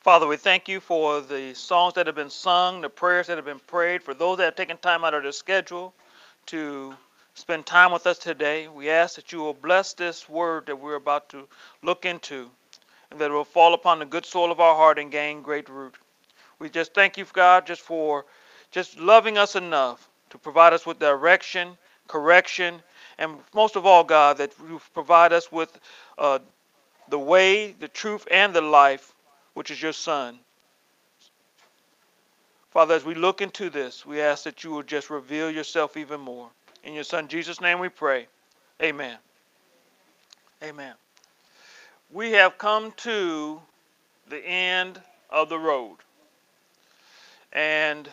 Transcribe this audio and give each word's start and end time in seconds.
Father, 0.00 0.26
we 0.26 0.38
thank 0.38 0.66
you 0.66 0.80
for 0.80 1.20
the 1.20 1.52
songs 1.52 1.92
that 1.92 2.06
have 2.06 2.14
been 2.14 2.30
sung, 2.30 2.80
the 2.80 2.88
prayers 2.88 3.26
that 3.26 3.36
have 3.36 3.44
been 3.44 3.58
prayed, 3.58 4.02
for 4.02 4.14
those 4.14 4.38
that 4.38 4.44
have 4.44 4.56
taken 4.56 4.78
time 4.78 5.04
out 5.04 5.12
of 5.12 5.24
their 5.24 5.30
schedule 5.30 5.92
to 6.46 6.94
spend 7.34 7.66
time 7.66 7.92
with 7.92 8.06
us 8.06 8.16
today. 8.16 8.66
We 8.66 8.88
ask 8.88 9.16
that 9.16 9.30
you 9.30 9.40
will 9.40 9.52
bless 9.52 9.92
this 9.92 10.26
word 10.26 10.64
that 10.66 10.76
we're 10.76 10.94
about 10.94 11.28
to 11.30 11.46
look 11.82 12.06
into 12.06 12.50
and 13.10 13.20
that 13.20 13.30
it 13.30 13.34
will 13.34 13.44
fall 13.44 13.74
upon 13.74 13.98
the 13.98 14.06
good 14.06 14.24
soil 14.24 14.50
of 14.50 14.58
our 14.58 14.74
heart 14.74 14.98
and 14.98 15.12
gain 15.12 15.42
great 15.42 15.68
root. 15.68 15.96
We 16.58 16.70
just 16.70 16.94
thank 16.94 17.18
you, 17.18 17.26
God, 17.30 17.66
just 17.66 17.82
for 17.82 18.24
just 18.70 18.98
loving 18.98 19.36
us 19.36 19.54
enough 19.54 20.08
to 20.30 20.38
provide 20.38 20.72
us 20.72 20.86
with 20.86 20.98
direction, 20.98 21.76
correction, 22.08 22.80
and 23.18 23.36
most 23.54 23.76
of 23.76 23.84
all, 23.84 24.04
God, 24.04 24.38
that 24.38 24.54
you 24.66 24.80
provide 24.94 25.34
us 25.34 25.52
with 25.52 25.78
uh, 26.16 26.38
the 27.10 27.18
way, 27.18 27.72
the 27.72 27.88
truth, 27.88 28.26
and 28.30 28.54
the 28.54 28.62
life 28.62 29.14
which 29.54 29.70
is 29.70 29.82
your 29.82 29.92
Son. 29.92 30.38
Father, 32.70 32.94
as 32.94 33.04
we 33.04 33.14
look 33.14 33.40
into 33.40 33.68
this, 33.68 34.06
we 34.06 34.20
ask 34.20 34.44
that 34.44 34.62
you 34.62 34.70
will 34.70 34.82
just 34.82 35.10
reveal 35.10 35.50
yourself 35.50 35.96
even 35.96 36.20
more. 36.20 36.48
In 36.84 36.94
your 36.94 37.04
Son 37.04 37.28
Jesus' 37.28 37.60
name 37.60 37.80
we 37.80 37.88
pray. 37.88 38.26
Amen. 38.82 39.18
Amen. 40.62 40.94
We 42.12 42.32
have 42.32 42.58
come 42.58 42.92
to 42.98 43.60
the 44.28 44.38
end 44.38 45.00
of 45.28 45.48
the 45.48 45.58
road 45.58 45.96
and 47.52 48.08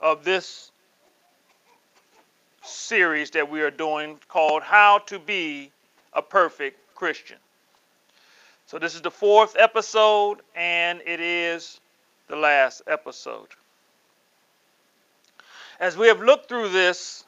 of 0.00 0.24
this 0.24 0.70
series 2.62 3.30
that 3.30 3.50
we 3.50 3.62
are 3.62 3.70
doing 3.70 4.18
called 4.28 4.62
How 4.62 4.98
to 5.06 5.18
Be 5.18 5.70
a 6.12 6.22
Perfect 6.22 6.94
Christian. 6.94 7.38
So 8.68 8.78
this 8.78 8.94
is 8.94 9.00
the 9.00 9.10
fourth 9.10 9.56
episode, 9.58 10.42
and 10.54 11.00
it 11.06 11.20
is 11.20 11.80
the 12.26 12.36
last 12.36 12.82
episode. 12.86 13.48
As 15.80 15.96
we 15.96 16.06
have 16.08 16.20
looked 16.20 16.50
through 16.50 16.68
this, 16.68 17.24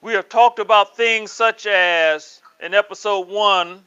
we 0.00 0.14
have 0.14 0.30
talked 0.30 0.58
about 0.58 0.96
things 0.96 1.30
such 1.32 1.66
as 1.66 2.40
in 2.60 2.72
episode 2.72 3.28
one, 3.28 3.84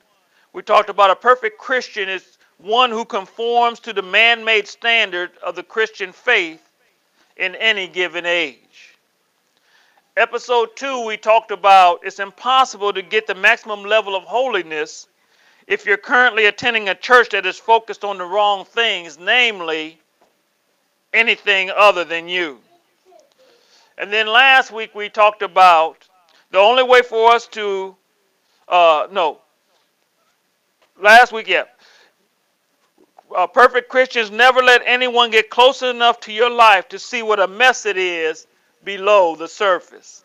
we 0.53 0.61
talked 0.61 0.91
about 0.91 1.09
a 1.09 1.15
perfect 1.15 1.57
Christian 1.57 2.07
is 2.07 2.37
one 2.59 2.91
who 2.91 3.05
conforms 3.05 3.79
to 3.79 3.91
the 3.91 4.03
man 4.03 4.45
made 4.45 4.67
standard 4.67 5.31
of 5.43 5.55
the 5.55 5.63
Christian 5.63 6.11
faith 6.11 6.61
in 7.37 7.55
any 7.55 7.87
given 7.87 8.27
age. 8.27 8.99
Episode 10.15 10.75
two, 10.75 11.07
we 11.07 11.17
talked 11.17 11.49
about 11.49 12.01
it's 12.03 12.19
impossible 12.19 12.93
to 12.93 13.01
get 13.01 13.25
the 13.25 13.33
maximum 13.33 13.83
level 13.83 14.15
of 14.15 14.25
holiness 14.25 15.07
if 15.67 15.85
you're 15.85 15.97
currently 15.97 16.45
attending 16.45 16.89
a 16.89 16.95
church 16.95 17.29
that 17.29 17.45
is 17.45 17.57
focused 17.57 18.03
on 18.03 18.17
the 18.17 18.25
wrong 18.25 18.65
things, 18.65 19.17
namely 19.19 19.99
anything 21.13 21.71
other 21.75 22.03
than 22.03 22.27
you. 22.27 22.59
And 23.97 24.11
then 24.11 24.27
last 24.27 24.71
week 24.71 24.95
we 24.95 25.09
talked 25.09 25.41
about 25.41 25.97
the 26.49 26.57
only 26.57 26.83
way 26.83 27.01
for 27.01 27.31
us 27.31 27.47
to, 27.47 27.95
uh, 28.67 29.07
no, 29.11 29.39
last 30.99 31.31
week, 31.31 31.47
yeah. 31.47 31.63
Uh, 33.35 33.47
perfect 33.47 33.89
Christians 33.89 34.29
never 34.29 34.61
let 34.61 34.81
anyone 34.85 35.31
get 35.31 35.49
close 35.49 35.81
enough 35.83 36.19
to 36.21 36.33
your 36.33 36.49
life 36.49 36.89
to 36.89 36.99
see 36.99 37.23
what 37.23 37.39
a 37.39 37.47
mess 37.47 37.85
it 37.85 37.95
is 37.95 38.45
below 38.83 39.35
the 39.35 39.47
surface. 39.47 40.23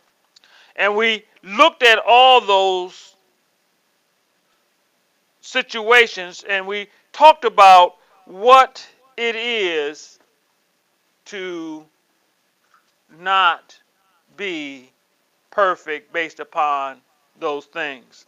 And 0.74 0.96
we 0.96 1.24
looked 1.42 1.82
at 1.82 1.98
all 2.04 2.40
those 2.40 3.15
situations 5.46 6.44
and 6.48 6.66
we 6.66 6.88
talked 7.12 7.44
about 7.44 7.96
what 8.26 8.86
it 9.16 9.36
is 9.36 10.18
to 11.24 11.84
not 13.20 13.78
be 14.36 14.90
perfect 15.50 16.12
based 16.12 16.40
upon 16.40 17.00
those 17.38 17.66
things. 17.66 18.26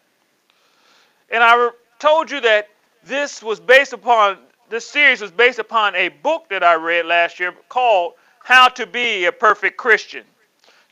And 1.31 1.43
I 1.43 1.71
told 1.99 2.31
you 2.31 2.41
that 2.41 2.69
this 3.05 3.43
was 3.43 3.61
based 3.61 3.93
upon, 3.93 4.39
this 4.71 4.87
series 4.87 5.21
was 5.21 5.31
based 5.31 5.59
upon 5.59 5.95
a 5.95 6.09
book 6.09 6.49
that 6.51 6.63
I 6.63 6.75
read 6.75 7.07
last 7.07 7.41
year 7.41 7.53
called 7.69 8.15
How 8.43 8.69
to 8.69 8.87
Be 8.87 9.27
a 9.27 9.33
Perfect 9.33 9.77
Christian 9.77 10.25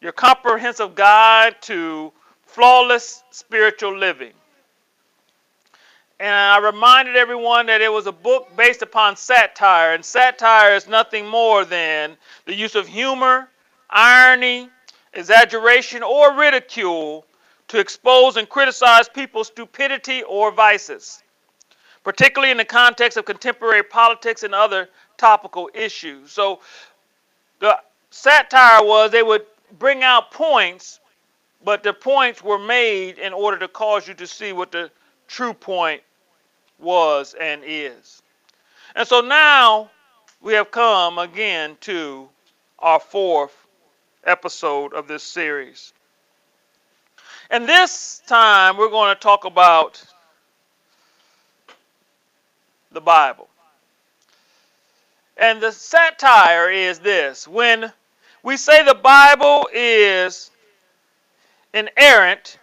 Your 0.00 0.12
Comprehensive 0.12 0.94
Guide 0.94 1.56
to 1.62 2.12
Flawless 2.44 3.22
Spiritual 3.30 3.96
Living. 3.96 4.32
And 6.18 6.34
I 6.34 6.58
reminded 6.58 7.16
everyone 7.16 7.66
that 7.66 7.82
it 7.82 7.92
was 7.92 8.06
a 8.06 8.12
book 8.12 8.48
based 8.56 8.80
upon 8.80 9.16
satire, 9.16 9.92
and 9.94 10.02
satire 10.02 10.74
is 10.74 10.88
nothing 10.88 11.26
more 11.26 11.66
than 11.66 12.16
the 12.46 12.54
use 12.54 12.74
of 12.74 12.86
humor, 12.86 13.50
irony, 13.90 14.70
exaggeration, 15.12 16.02
or 16.02 16.34
ridicule 16.34 17.26
to 17.68 17.78
expose 17.78 18.36
and 18.36 18.48
criticize 18.48 19.08
people's 19.10 19.48
stupidity 19.48 20.22
or 20.22 20.50
vices, 20.50 21.22
particularly 22.02 22.50
in 22.50 22.56
the 22.56 22.64
context 22.64 23.18
of 23.18 23.26
contemporary 23.26 23.82
politics 23.82 24.42
and 24.42 24.54
other 24.54 24.88
topical 25.18 25.68
issues. 25.74 26.32
So 26.32 26.60
the 27.60 27.78
satire 28.10 28.82
was 28.82 29.10
they 29.10 29.22
would 29.22 29.44
bring 29.78 30.02
out 30.02 30.30
points, 30.30 31.00
but 31.62 31.82
the 31.82 31.92
points 31.92 32.42
were 32.42 32.58
made 32.58 33.18
in 33.18 33.34
order 33.34 33.58
to 33.58 33.68
cause 33.68 34.08
you 34.08 34.14
to 34.14 34.26
see 34.26 34.54
what 34.54 34.72
the 34.72 34.90
true 35.28 35.52
point 35.52 36.02
was 36.78 37.34
and 37.40 37.62
is. 37.64 38.22
And 38.94 39.06
so 39.06 39.20
now 39.20 39.90
we 40.40 40.54
have 40.54 40.70
come 40.70 41.18
again 41.18 41.76
to 41.82 42.28
our 42.78 43.00
fourth 43.00 43.56
episode 44.24 44.92
of 44.92 45.08
this 45.08 45.22
series. 45.22 45.92
And 47.50 47.68
this 47.68 48.22
time 48.26 48.76
we're 48.76 48.90
going 48.90 49.14
to 49.14 49.20
talk 49.20 49.44
about 49.44 50.04
the 52.92 53.00
Bible. 53.00 53.48
And 55.36 55.60
the 55.60 55.70
satire 55.70 56.70
is 56.70 56.98
this 56.98 57.46
when 57.46 57.92
we 58.42 58.56
say 58.56 58.84
the 58.84 58.94
Bible 58.94 59.68
is 59.72 60.50
inerrant, 61.74 62.58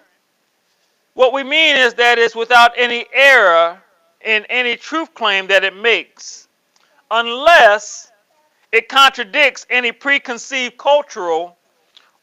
what 1.14 1.34
we 1.34 1.44
mean 1.44 1.76
is 1.76 1.94
that 1.96 2.18
it's 2.18 2.36
without 2.36 2.72
any 2.78 3.06
error 3.14 3.82
in 4.22 4.46
any 4.50 4.76
truth 4.76 5.14
claim 5.14 5.48
that 5.48 5.64
it 5.64 5.76
makes, 5.76 6.48
unless 7.12 8.12
it 8.72 8.90
contradicts 8.90 9.66
any 9.70 9.92
preconceived 9.92 10.78
cultural 10.78 11.58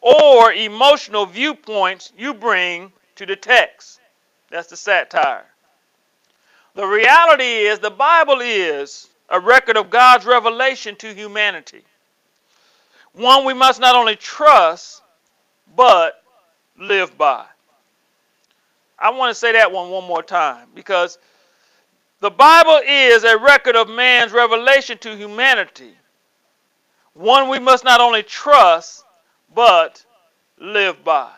or 0.01 0.53
emotional 0.53 1.27
viewpoints 1.27 2.13
you 2.17 2.35
bring 2.35 2.91
to 3.17 3.27
the 3.27 3.37
text. 3.37 4.01
That's 4.51 4.69
the 4.69 4.77
satire. 4.77 5.45
The 6.75 6.87
reality 6.87 7.45
is, 7.45 7.79
the 7.79 7.91
Bible 7.91 8.41
is 8.41 9.09
a 9.29 9.39
record 9.39 9.77
of 9.77 9.91
God's 9.91 10.27
revelation 10.27 10.97
to 10.97 11.15
humanity. 11.15 11.83
One 13.13 13.45
we 13.45 13.55
must 13.55 13.81
not 13.81 13.95
only 13.95 14.17
trust, 14.17 15.03
but 15.77 16.23
live 16.79 17.17
by. 17.19 17.45
I 19.01 19.11
want 19.11 19.31
to 19.31 19.35
say 19.35 19.53
that 19.53 19.73
one 19.73 19.91
one 19.91 20.05
more 20.05 20.23
time 20.23 20.69
because 20.75 21.19
the 22.21 22.31
Bible 22.31 22.81
is 22.87 23.25
a 23.25 23.39
record 23.39 23.77
of 23.77 23.89
man's 23.89 24.33
revelation 24.33 24.99
to 24.99 25.17
humanity, 25.17 25.95
one 27.15 27.49
we 27.49 27.59
must 27.59 27.83
not 27.83 28.01
only 28.01 28.23
trust, 28.23 29.05
but 29.55 30.05
live 30.59 31.03
by. 31.03 31.31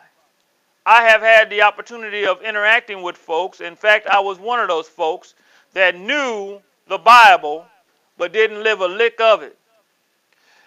I 0.85 1.05
have 1.05 1.21
had 1.21 1.49
the 1.51 1.63
opportunity 1.63 2.27
of 2.27 2.43
interacting 2.43 3.03
with 3.03 3.17
folks. 3.17 3.61
In 3.61 3.77
fact, 3.77 4.09
I 4.09 4.19
was 4.19 4.41
one 4.41 4.59
of 4.59 4.67
those 4.67 4.89
folks 4.89 5.35
that 5.75 5.97
knew 5.97 6.61
the 6.89 6.99
Bible 6.99 7.65
but 8.19 8.33
didn't 8.33 8.63
live 8.65 8.81
a 8.81 8.89
lick 8.89 9.21
of 9.21 9.43
it. 9.43 9.57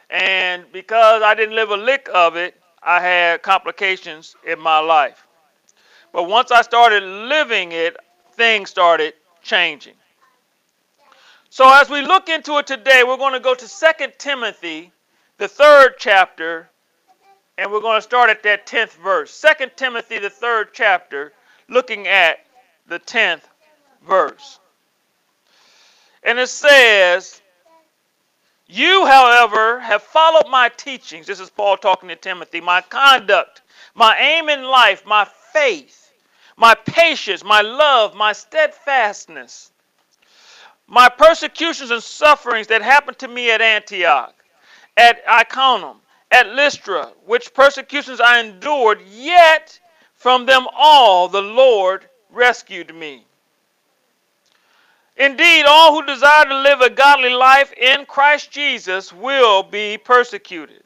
And 0.09 0.63
because 0.71 1.21
I 1.21 1.35
didn't 1.35 1.55
live 1.55 1.71
a 1.71 1.77
lick 1.77 2.09
of 2.13 2.37
it, 2.37 2.55
I 2.81 3.01
had 3.01 3.41
complications 3.41 4.35
in 4.47 4.59
my 4.59 4.79
life. 4.79 5.24
But 6.15 6.29
once 6.29 6.49
I 6.49 6.61
started 6.61 7.03
living 7.03 7.73
it, 7.73 7.97
things 8.35 8.69
started 8.69 9.15
changing. 9.41 9.95
So 11.49 11.69
as 11.69 11.89
we 11.89 12.03
look 12.03 12.29
into 12.29 12.57
it 12.57 12.67
today, 12.67 13.03
we're 13.05 13.17
going 13.17 13.33
to 13.33 13.41
go 13.41 13.53
to 13.53 13.67
2 13.67 14.05
Timothy, 14.17 14.93
the 15.39 15.49
third 15.49 15.95
chapter, 15.99 16.69
and 17.57 17.69
we're 17.69 17.81
going 17.81 17.97
to 17.97 18.01
start 18.01 18.29
at 18.29 18.43
that 18.43 18.65
10th 18.65 18.93
verse. 19.03 19.45
2 19.59 19.65
Timothy, 19.75 20.17
the 20.19 20.29
third 20.29 20.69
chapter, 20.71 21.33
looking 21.67 22.07
at 22.07 22.45
the 22.87 22.99
10th 22.99 23.43
verse. 24.07 24.59
And 26.23 26.39
it 26.39 26.47
says, 26.47 27.41
You, 28.67 29.05
however, 29.05 29.81
have 29.81 30.01
followed 30.01 30.49
my 30.49 30.69
teachings. 30.69 31.27
This 31.27 31.41
is 31.41 31.49
Paul 31.49 31.75
talking 31.75 32.07
to 32.07 32.15
Timothy. 32.15 32.61
My 32.61 32.79
conduct, 32.79 33.63
my 33.95 34.17
aim 34.17 34.47
in 34.47 34.63
life, 34.63 35.05
my 35.05 35.27
faith, 35.51 36.03
my 36.57 36.75
patience, 36.75 37.43
my 37.43 37.61
love, 37.61 38.15
my 38.15 38.33
steadfastness 38.33 39.71
my 40.87 41.09
persecutions 41.09 41.91
and 41.91 42.01
sufferings 42.01 42.67
that 42.67 42.81
happened 42.81 43.17
to 43.19 43.27
me 43.27 43.51
at 43.51 43.61
Antioch, 43.61 44.33
at 44.97 45.21
Iconium, 45.27 45.97
at 46.31 46.47
Lystra, 46.49 47.11
which 47.25 47.53
persecutions 47.53 48.19
I 48.21 48.39
endured, 48.39 49.01
yet 49.09 49.79
from 50.13 50.45
them 50.45 50.67
all 50.75 51.27
the 51.27 51.41
Lord 51.41 52.07
rescued 52.31 52.93
me. 52.93 53.25
Indeed, 55.17 55.63
all 55.65 55.93
who 55.93 56.05
desire 56.05 56.45
to 56.45 56.57
live 56.59 56.81
a 56.81 56.89
godly 56.89 57.29
life 57.29 57.71
in 57.73 58.05
Christ 58.05 58.51
Jesus 58.51 59.13
will 59.13 59.63
be 59.63 59.97
persecuted. 59.97 60.83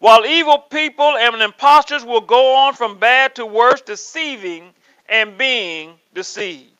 While 0.00 0.26
evil 0.26 0.58
people 0.58 1.16
and 1.16 1.42
impostors 1.42 2.04
will 2.04 2.20
go 2.20 2.54
on 2.54 2.74
from 2.74 2.98
bad 2.98 3.34
to 3.36 3.46
worse, 3.46 3.80
deceiving 3.80 4.74
and 5.08 5.38
being 5.38 5.94
deceived. 6.14 6.72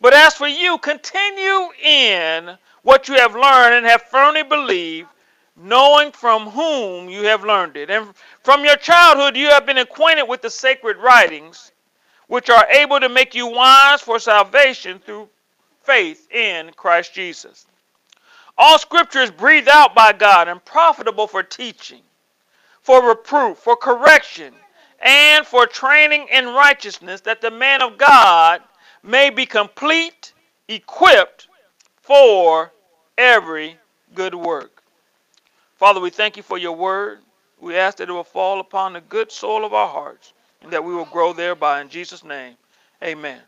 But 0.00 0.14
as 0.14 0.34
for 0.34 0.48
you, 0.48 0.78
continue 0.78 1.68
in 1.82 2.56
what 2.82 3.08
you 3.08 3.14
have 3.14 3.34
learned 3.34 3.74
and 3.74 3.86
have 3.86 4.02
firmly 4.02 4.42
believed, 4.42 5.08
knowing 5.56 6.12
from 6.12 6.50
whom 6.50 7.08
you 7.08 7.24
have 7.24 7.44
learned 7.44 7.76
it. 7.76 7.90
And 7.90 8.14
from 8.42 8.64
your 8.64 8.76
childhood, 8.76 9.36
you 9.36 9.48
have 9.48 9.66
been 9.66 9.78
acquainted 9.78 10.24
with 10.24 10.42
the 10.42 10.50
sacred 10.50 10.96
writings, 10.98 11.72
which 12.26 12.50
are 12.50 12.66
able 12.68 13.00
to 13.00 13.08
make 13.08 13.34
you 13.34 13.46
wise 13.46 14.00
for 14.00 14.18
salvation 14.18 14.98
through 14.98 15.28
faith 15.82 16.30
in 16.32 16.70
Christ 16.76 17.14
Jesus. 17.14 17.66
All 18.56 18.78
scripture 18.78 19.20
is 19.20 19.30
breathed 19.30 19.68
out 19.68 19.94
by 19.94 20.12
God 20.12 20.48
and 20.48 20.64
profitable 20.64 21.26
for 21.26 21.42
teaching, 21.42 22.02
for 22.82 23.08
reproof, 23.08 23.58
for 23.58 23.76
correction, 23.76 24.54
and 25.04 25.46
for 25.46 25.66
training 25.66 26.26
in 26.32 26.46
righteousness, 26.46 27.20
that 27.20 27.42
the 27.42 27.50
man 27.50 27.82
of 27.82 27.98
God 27.98 28.62
may 29.02 29.28
be 29.28 29.44
complete, 29.44 30.32
equipped 30.66 31.46
for 32.00 32.72
every 33.18 33.76
good 34.14 34.34
work. 34.34 34.82
Father, 35.76 36.00
we 36.00 36.08
thank 36.08 36.38
you 36.38 36.42
for 36.42 36.56
your 36.56 36.74
word. 36.74 37.18
We 37.60 37.76
ask 37.76 37.98
that 37.98 38.08
it 38.08 38.12
will 38.12 38.24
fall 38.24 38.60
upon 38.60 38.94
the 38.94 39.02
good 39.02 39.30
soul 39.30 39.64
of 39.64 39.74
our 39.74 39.88
hearts 39.88 40.32
and 40.62 40.72
that 40.72 40.82
we 40.82 40.94
will 40.94 41.04
grow 41.04 41.34
thereby. 41.34 41.82
In 41.82 41.90
Jesus' 41.90 42.24
name, 42.24 42.56
amen. 43.02 43.40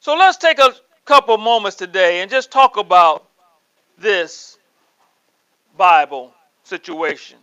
So 0.00 0.14
let's 0.14 0.36
take 0.36 0.58
a 0.58 0.74
couple 1.06 1.38
moments 1.38 1.76
today 1.76 2.20
and 2.20 2.30
just 2.30 2.50
talk 2.50 2.76
about 2.76 3.26
this 3.98 4.58
Bible 5.76 6.34
situation. 6.64 7.38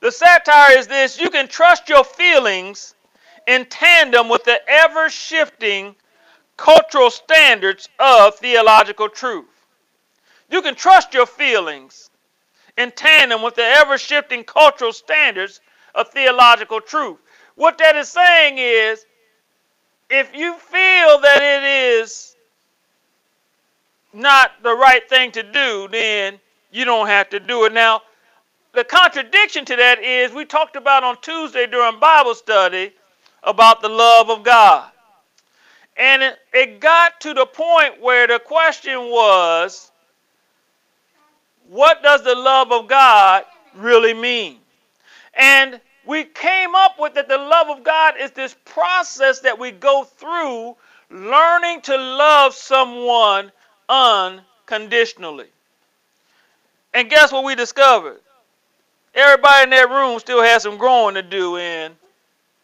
The 0.00 0.10
satire 0.10 0.78
is 0.78 0.86
this 0.86 1.20
you 1.20 1.30
can 1.30 1.46
trust 1.46 1.88
your 1.88 2.04
feelings 2.04 2.94
in 3.46 3.66
tandem 3.66 4.28
with 4.28 4.44
the 4.44 4.58
ever 4.66 5.10
shifting 5.10 5.94
cultural 6.56 7.10
standards 7.10 7.88
of 7.98 8.34
theological 8.36 9.08
truth. 9.08 9.46
You 10.50 10.62
can 10.62 10.74
trust 10.74 11.14
your 11.14 11.26
feelings 11.26 12.10
in 12.76 12.90
tandem 12.92 13.42
with 13.42 13.54
the 13.54 13.64
ever 13.64 13.98
shifting 13.98 14.44
cultural 14.44 14.92
standards 14.92 15.60
of 15.94 16.08
theological 16.08 16.80
truth. 16.80 17.18
What 17.54 17.78
that 17.78 17.96
is 17.96 18.08
saying 18.08 18.56
is 18.58 19.04
if 20.08 20.34
you 20.34 20.54
feel 20.54 21.20
that 21.20 21.40
it 21.40 22.00
is 22.00 22.34
not 24.12 24.50
the 24.62 24.74
right 24.74 25.08
thing 25.08 25.30
to 25.32 25.42
do, 25.42 25.88
then 25.90 26.40
you 26.72 26.84
don't 26.84 27.06
have 27.06 27.30
to 27.30 27.40
do 27.40 27.64
it. 27.64 27.72
Now, 27.72 28.02
the 28.72 28.84
contradiction 28.84 29.64
to 29.64 29.76
that 29.76 30.02
is 30.02 30.32
we 30.32 30.44
talked 30.44 30.76
about 30.76 31.02
on 31.02 31.20
Tuesday 31.20 31.66
during 31.66 31.98
Bible 31.98 32.34
study 32.34 32.92
about 33.42 33.82
the 33.82 33.88
love 33.88 34.30
of 34.30 34.44
God. 34.44 34.90
And 35.96 36.34
it, 36.54 36.80
got 36.80 37.20
to 37.22 37.34
the 37.34 37.46
point 37.46 38.00
where 38.00 38.26
the 38.26 38.38
question 38.38 38.96
was 38.96 39.90
what 41.68 42.02
does 42.02 42.22
the 42.24 42.34
love 42.34 42.72
of 42.72 42.88
God 42.88 43.44
really 43.74 44.14
mean? 44.14 44.58
And 45.34 45.80
we 46.06 46.24
came 46.24 46.74
up 46.74 46.98
with 46.98 47.14
that 47.14 47.28
the 47.28 47.38
love 47.38 47.68
of 47.68 47.84
God 47.84 48.14
is 48.18 48.30
this 48.32 48.56
process 48.64 49.40
that 49.40 49.58
we 49.58 49.70
go 49.70 50.04
through 50.04 50.76
learning 51.10 51.82
to 51.82 51.96
love 51.96 52.54
someone 52.54 53.52
unconditionally. 53.88 55.48
And 56.94 57.10
guess 57.10 57.30
what 57.30 57.44
we 57.44 57.54
discovered? 57.54 58.20
Everybody 59.14 59.64
in 59.64 59.70
that 59.70 59.90
room 59.90 60.18
still 60.18 60.42
has 60.42 60.62
some 60.62 60.78
growing 60.78 61.14
to 61.14 61.22
do 61.22 61.56
in 61.56 61.92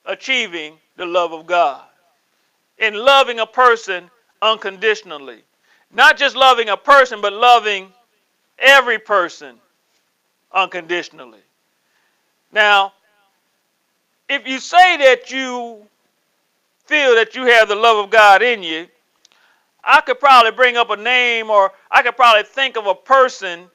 achieving 0.05 0.75
the 0.97 1.07
love 1.07 1.33
of 1.33 1.47
God. 1.47 1.83
In 2.79 2.95
loving 2.95 3.41
a 3.41 3.47
person 3.47 4.11
unconditionally. 4.41 5.43
Not 5.93 6.17
just 6.17 6.37
loving 6.37 6.69
a 6.69 6.77
person, 6.77 7.21
but 7.21 7.33
loving 7.33 7.93
every 8.59 8.99
person 8.99 9.57
unconditionally. 10.53 11.41
Now, 12.53 12.93
if 14.29 14.47
you 14.47 14.59
say 14.59 14.97
that 14.99 15.31
you 15.31 15.87
feel 16.85 17.15
that 17.17 17.35
you 17.35 17.45
have 17.47 17.69
the 17.69 17.75
love 17.75 18.05
of 18.05 18.11
God 18.11 18.43
in 18.43 18.63
you, 18.63 18.87
I 19.83 20.01
could 20.01 20.19
probably 20.19 20.51
bring 20.51 20.77
up 20.77 20.91
a 20.91 20.97
name 20.97 21.51
or 21.51 21.73
I 21.91 22.03
could 22.03 22.17
probably 22.17 22.43
think 22.43 22.77
of 22.77 22.87
a 22.87 22.95
person 22.95 23.69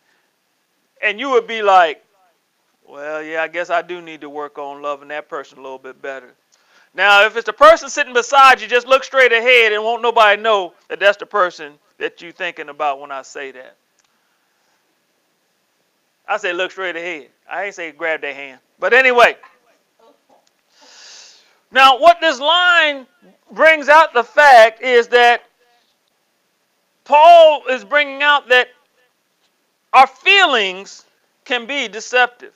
and 1.02 1.20
you 1.20 1.32
would 1.32 1.48
be 1.48 1.62
like, 1.62 2.04
well, 2.92 3.24
yeah, 3.24 3.42
I 3.42 3.48
guess 3.48 3.70
I 3.70 3.82
do 3.82 4.02
need 4.02 4.20
to 4.20 4.30
work 4.30 4.58
on 4.58 4.82
loving 4.82 5.08
that 5.08 5.30
person 5.30 5.58
a 5.58 5.62
little 5.62 5.78
bit 5.78 6.02
better. 6.02 6.34
Now, 6.94 7.26
if 7.26 7.38
it's 7.38 7.46
the 7.46 7.54
person 7.54 7.88
sitting 7.90 8.14
beside 8.14 8.60
you, 8.60 8.68
just 8.68 8.86
look 8.86 9.06
straight 9.06 9.32
ahead 9.32 9.72
and 9.72 9.82
won't 9.82 10.02
nobody 10.02 10.42
know 10.42 10.74
that 10.90 11.00
that's 11.00 11.16
the 11.16 11.26
person 11.26 11.76
that 12.00 12.22
you're 12.22 12.34
thinking 12.34 12.68
about 12.68 13.00
when 13.00 13.10
I 13.10 13.22
say 13.22 13.54
that. 13.54 13.78
I 16.28 16.36
say 16.36 16.52
look 16.52 16.72
straight 16.72 16.98
ahead. 16.98 17.30
I 17.50 17.64
ain't 17.64 17.76
say 17.76 17.94
grab 17.94 18.20
their 18.20 18.34
hand. 18.34 18.60
But 18.78 18.94
anyway. 18.94 19.38
Now, 21.72 21.98
what 21.98 22.20
this 22.20 22.42
line 22.42 23.08
brings 23.54 23.88
out 23.88 24.14
the 24.14 24.24
fact 24.24 24.82
is 24.82 25.08
that 25.10 25.44
Paul 27.06 27.64
is 27.70 27.86
bringing 27.86 28.22
out 28.22 28.50
that 28.50 28.68
our 29.94 30.08
feelings 30.08 31.06
can 31.46 31.66
be 31.66 31.88
deceptive. 31.88 32.54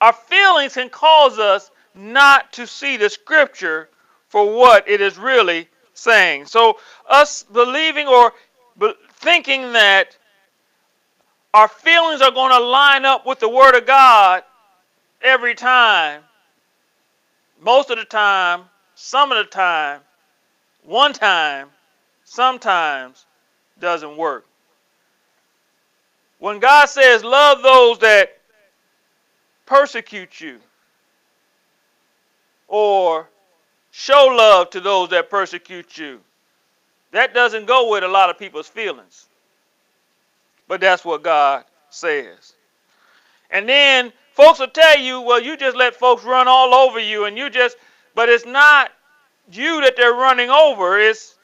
Our 0.00 0.12
feelings 0.12 0.74
can 0.74 0.88
cause 0.90 1.38
us 1.38 1.70
not 1.94 2.52
to 2.54 2.66
see 2.66 2.96
the 2.96 3.10
scripture 3.10 3.88
for 4.28 4.54
what 4.54 4.88
it 4.88 5.00
is 5.00 5.18
really 5.18 5.68
saying. 5.94 6.46
So, 6.46 6.78
us 7.08 7.42
believing 7.42 8.06
or 8.06 8.32
thinking 9.14 9.72
that 9.72 10.16
our 11.54 11.68
feelings 11.68 12.20
are 12.20 12.30
going 12.30 12.52
to 12.52 12.60
line 12.60 13.04
up 13.04 13.26
with 13.26 13.40
the 13.40 13.48
Word 13.48 13.74
of 13.74 13.86
God 13.86 14.44
every 15.22 15.54
time 15.54 16.22
most 17.60 17.90
of 17.90 17.98
the 17.98 18.04
time, 18.04 18.64
some 18.94 19.32
of 19.32 19.38
the 19.38 19.50
time, 19.50 20.00
one 20.84 21.12
time, 21.12 21.68
sometimes 22.24 23.26
doesn't 23.80 24.16
work. 24.16 24.46
When 26.38 26.60
God 26.60 26.88
says, 26.88 27.24
Love 27.24 27.62
those 27.62 27.98
that 27.98 28.37
persecute 29.68 30.40
you, 30.40 30.58
or 32.66 33.28
show 33.90 34.26
love 34.26 34.70
to 34.70 34.80
those 34.80 35.10
that 35.10 35.30
persecute 35.30 35.96
you, 35.96 36.20
that 37.12 37.34
doesn't 37.34 37.66
go 37.66 37.90
with 37.90 38.02
a 38.02 38.08
lot 38.08 38.30
of 38.30 38.38
people's 38.38 38.68
feelings. 38.68 39.26
But 40.66 40.80
that's 40.80 41.04
what 41.04 41.22
God 41.22 41.64
says. 41.90 42.54
And 43.50 43.68
then 43.68 44.12
Folks 44.38 44.60
will 44.60 44.68
tell 44.68 44.96
you, 44.96 45.20
well, 45.20 45.42
you 45.42 45.56
just 45.56 45.76
let 45.76 45.96
folks 45.96 46.22
run 46.22 46.46
all 46.46 46.72
over 46.72 47.00
you 47.00 47.24
and 47.24 47.36
you 47.36 47.50
just, 47.50 47.76
but 48.14 48.28
it's 48.28 48.46
not 48.46 48.92
you 49.50 49.80
that 49.80 49.96
they're 49.96 50.14
running 50.14 50.48
over, 50.48 50.96
it's 50.96 51.34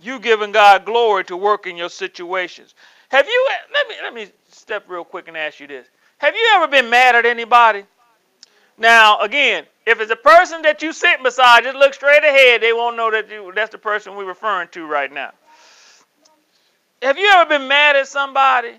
you 0.00 0.18
giving 0.18 0.50
God 0.50 0.84
glory 0.84 1.22
to 1.26 1.36
work 1.36 1.68
in 1.68 1.76
your 1.76 1.90
situations. 1.90 2.74
Have 3.08 3.26
you 3.26 3.48
let 3.72 3.88
me 3.88 3.94
let 4.02 4.14
me 4.14 4.32
step 4.50 4.84
real 4.88 5.04
quick 5.04 5.28
and 5.28 5.36
ask 5.36 5.60
you 5.60 5.66
this. 5.66 5.88
Have 6.18 6.34
you 6.34 6.50
ever 6.54 6.68
been 6.68 6.90
mad 6.90 7.14
at 7.14 7.26
anybody? 7.26 7.84
Now, 8.76 9.18
again, 9.20 9.64
if 9.86 10.00
it's 10.00 10.10
a 10.10 10.16
person 10.16 10.62
that 10.62 10.82
you 10.82 10.92
sit 10.92 11.22
beside, 11.22 11.64
just 11.64 11.76
look 11.76 11.94
straight 11.94 12.22
ahead, 12.22 12.62
they 12.62 12.72
won't 12.72 12.96
know 12.96 13.10
that 13.10 13.28
you, 13.28 13.52
that's 13.54 13.72
the 13.72 13.78
person 13.78 14.16
we're 14.16 14.24
referring 14.24 14.68
to 14.68 14.86
right 14.86 15.12
now. 15.12 15.32
Have 17.02 17.18
you 17.18 17.28
ever 17.34 17.48
been 17.48 17.66
mad 17.66 17.96
at 17.96 18.06
somebody 18.08 18.74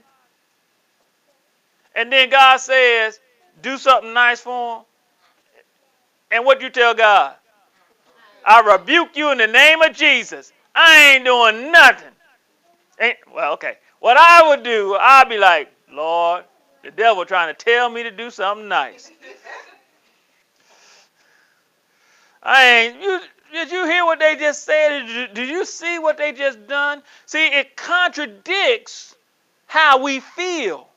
and 1.95 2.11
then 2.11 2.29
God 2.29 2.57
says, 2.57 3.19
do 3.61 3.77
something 3.77 4.13
nice 4.13 4.39
for 4.39 4.77
them. 4.77 4.85
And 6.31 6.45
what 6.45 6.61
you 6.61 6.69
tell 6.69 6.93
God? 6.93 7.35
I 8.45 8.61
rebuke 8.61 9.17
you 9.17 9.31
in 9.31 9.37
the 9.37 9.47
name 9.47 9.81
of 9.81 9.93
Jesus. 9.93 10.53
I 10.73 11.15
ain't 11.15 11.25
doing 11.25 11.71
nothing. 11.71 12.11
Ain't, 12.99 13.17
well, 13.33 13.53
okay. 13.53 13.77
What 13.99 14.17
I 14.17 14.47
would 14.47 14.63
do, 14.63 14.95
I'd 14.95 15.29
be 15.29 15.37
like, 15.37 15.71
Lord, 15.91 16.45
the 16.83 16.91
devil 16.91 17.25
trying 17.25 17.53
to 17.53 17.65
tell 17.65 17.89
me 17.89 18.03
to 18.03 18.11
do 18.11 18.29
something 18.29 18.67
nice. 18.67 19.11
I 22.41 22.65
ain't. 22.65 23.01
You, 23.01 23.19
did 23.51 23.71
you 23.71 23.85
hear 23.85 24.05
what 24.05 24.19
they 24.19 24.35
just 24.35 24.63
said? 24.63 25.33
Did 25.33 25.49
you, 25.49 25.57
you 25.57 25.65
see 25.65 25.99
what 25.99 26.17
they 26.17 26.31
just 26.31 26.67
done? 26.67 27.01
See, 27.25 27.47
it 27.47 27.75
contradicts 27.75 29.15
how 29.65 30.01
we 30.01 30.19
feel. 30.19 30.87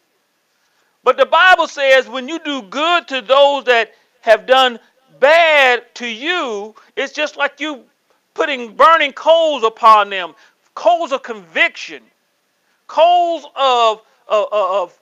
But 1.04 1.16
the 1.16 1.26
Bible 1.26 1.66
says 1.66 2.08
when 2.08 2.28
you 2.28 2.38
do 2.38 2.62
good 2.62 3.08
to 3.08 3.20
those 3.20 3.64
that 3.64 3.92
have 4.20 4.46
done 4.46 4.78
bad 5.18 5.92
to 5.96 6.06
you, 6.06 6.74
it's 6.94 7.12
just 7.12 7.36
like 7.36 7.58
you 7.58 7.84
putting 8.34 8.74
burning 8.74 9.12
coals 9.12 9.64
upon 9.64 10.10
them, 10.10 10.34
coals 10.74 11.12
of 11.12 11.22
conviction, 11.22 12.02
coals 12.92 13.46
of, 13.56 14.02
of, 14.28 14.46
of, 14.52 15.00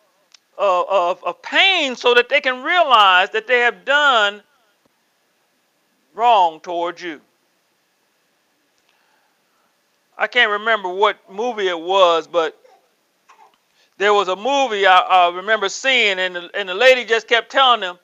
of, 0.56 1.24
of 1.24 1.42
pain 1.42 1.96
so 1.96 2.14
that 2.14 2.28
they 2.28 2.40
can 2.40 2.62
realize 2.62 3.30
that 3.30 3.48
they 3.48 3.58
have 3.60 3.84
done 3.84 4.40
wrong 6.14 6.60
towards 6.60 7.02
you. 7.02 7.20
I 10.16 10.28
can't 10.28 10.52
remember 10.52 10.88
what 10.88 11.18
movie 11.32 11.66
it 11.66 11.80
was, 11.80 12.28
but 12.28 12.56
there 13.98 14.14
was 14.14 14.28
a 14.28 14.36
movie 14.36 14.86
I, 14.86 14.98
I 14.98 15.34
remember 15.34 15.68
seeing, 15.68 16.20
and 16.20 16.36
the, 16.36 16.50
and 16.54 16.68
the 16.68 16.74
lady 16.74 17.04
just 17.04 17.26
kept 17.26 17.50
telling 17.50 17.80
them, 17.80 17.98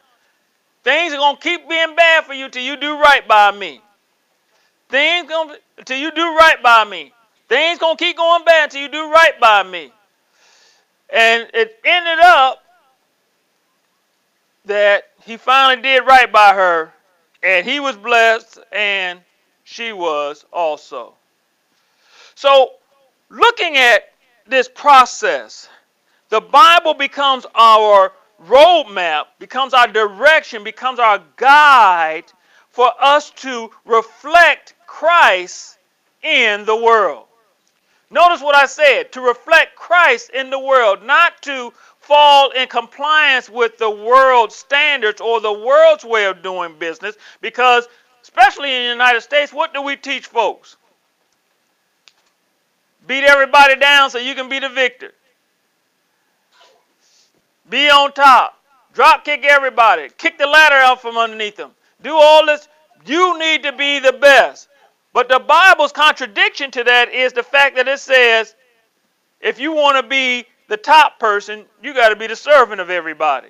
things 0.82 1.12
are 1.12 1.18
gonna 1.18 1.38
keep 1.38 1.68
being 1.68 1.94
bad 1.94 2.24
for 2.24 2.34
you 2.34 2.48
till 2.48 2.64
you 2.64 2.76
do 2.76 2.98
right 2.98 3.26
by 3.28 3.52
me. 3.52 3.80
Things 4.88 5.28
gonna 5.28 5.58
till 5.84 5.98
you 5.98 6.10
do 6.10 6.34
right 6.36 6.60
by 6.60 6.84
me. 6.84 7.12
Things 7.48 7.78
gonna 7.78 7.96
keep 7.96 8.16
going 8.16 8.44
bad 8.44 8.64
until 8.64 8.82
you 8.82 8.88
do 8.88 9.10
right 9.10 9.38
by 9.40 9.62
me. 9.62 9.92
And 11.10 11.48
it 11.54 11.78
ended 11.84 12.18
up 12.18 12.62
that 14.64 15.04
he 15.24 15.36
finally 15.36 15.80
did 15.80 16.06
right 16.06 16.30
by 16.30 16.52
her, 16.54 16.92
and 17.42 17.64
he 17.64 17.78
was 17.78 17.96
blessed, 17.96 18.58
and 18.72 19.20
she 19.62 19.92
was 19.92 20.44
also. 20.52 21.14
So, 22.34 22.72
looking 23.28 23.76
at 23.76 24.12
this 24.46 24.68
process, 24.68 25.68
the 26.28 26.40
Bible 26.40 26.94
becomes 26.94 27.46
our 27.54 28.12
roadmap, 28.44 29.26
becomes 29.38 29.72
our 29.72 29.86
direction, 29.86 30.64
becomes 30.64 30.98
our 30.98 31.22
guide 31.36 32.24
for 32.70 32.90
us 33.00 33.30
to 33.30 33.70
reflect 33.84 34.74
Christ 34.86 35.78
in 36.22 36.64
the 36.64 36.76
world. 36.76 37.26
Notice 38.10 38.40
what 38.40 38.54
I 38.54 38.66
said 38.66 39.12
to 39.12 39.20
reflect 39.20 39.74
Christ 39.74 40.30
in 40.30 40.50
the 40.50 40.58
world, 40.58 41.02
not 41.04 41.42
to 41.42 41.72
fall 41.98 42.50
in 42.50 42.68
compliance 42.68 43.50
with 43.50 43.78
the 43.78 43.90
world's 43.90 44.54
standards 44.54 45.20
or 45.20 45.40
the 45.40 45.52
world's 45.52 46.04
way 46.04 46.26
of 46.26 46.42
doing 46.42 46.78
business, 46.78 47.16
because, 47.40 47.88
especially 48.22 48.72
in 48.72 48.82
the 48.84 48.88
United 48.90 49.22
States, 49.22 49.52
what 49.52 49.74
do 49.74 49.82
we 49.82 49.96
teach 49.96 50.26
folks? 50.26 50.76
Beat 53.06 53.24
everybody 53.24 53.76
down 53.76 54.10
so 54.10 54.18
you 54.18 54.34
can 54.34 54.48
be 54.48 54.58
the 54.58 54.68
victor. 54.68 55.12
Be 57.68 57.88
on 57.88 58.12
top. 58.12 58.60
Drop 58.94 59.24
kick 59.24 59.44
everybody. 59.44 60.08
Kick 60.16 60.38
the 60.38 60.46
ladder 60.46 60.76
out 60.76 61.02
from 61.02 61.16
underneath 61.16 61.56
them. 61.56 61.72
Do 62.02 62.14
all 62.14 62.46
this. 62.46 62.68
You 63.04 63.38
need 63.38 63.64
to 63.64 63.72
be 63.72 63.98
the 63.98 64.12
best. 64.12 64.68
But 65.16 65.30
the 65.30 65.38
Bible's 65.38 65.92
contradiction 65.92 66.70
to 66.72 66.84
that 66.84 67.10
is 67.10 67.32
the 67.32 67.42
fact 67.42 67.76
that 67.76 67.88
it 67.88 68.00
says 68.00 68.54
if 69.40 69.58
you 69.58 69.72
want 69.72 69.96
to 69.96 70.06
be 70.06 70.44
the 70.68 70.76
top 70.76 71.18
person, 71.18 71.64
you 71.82 71.94
got 71.94 72.10
to 72.10 72.16
be 72.16 72.26
the 72.26 72.36
servant 72.36 72.82
of 72.82 72.90
everybody. 72.90 73.48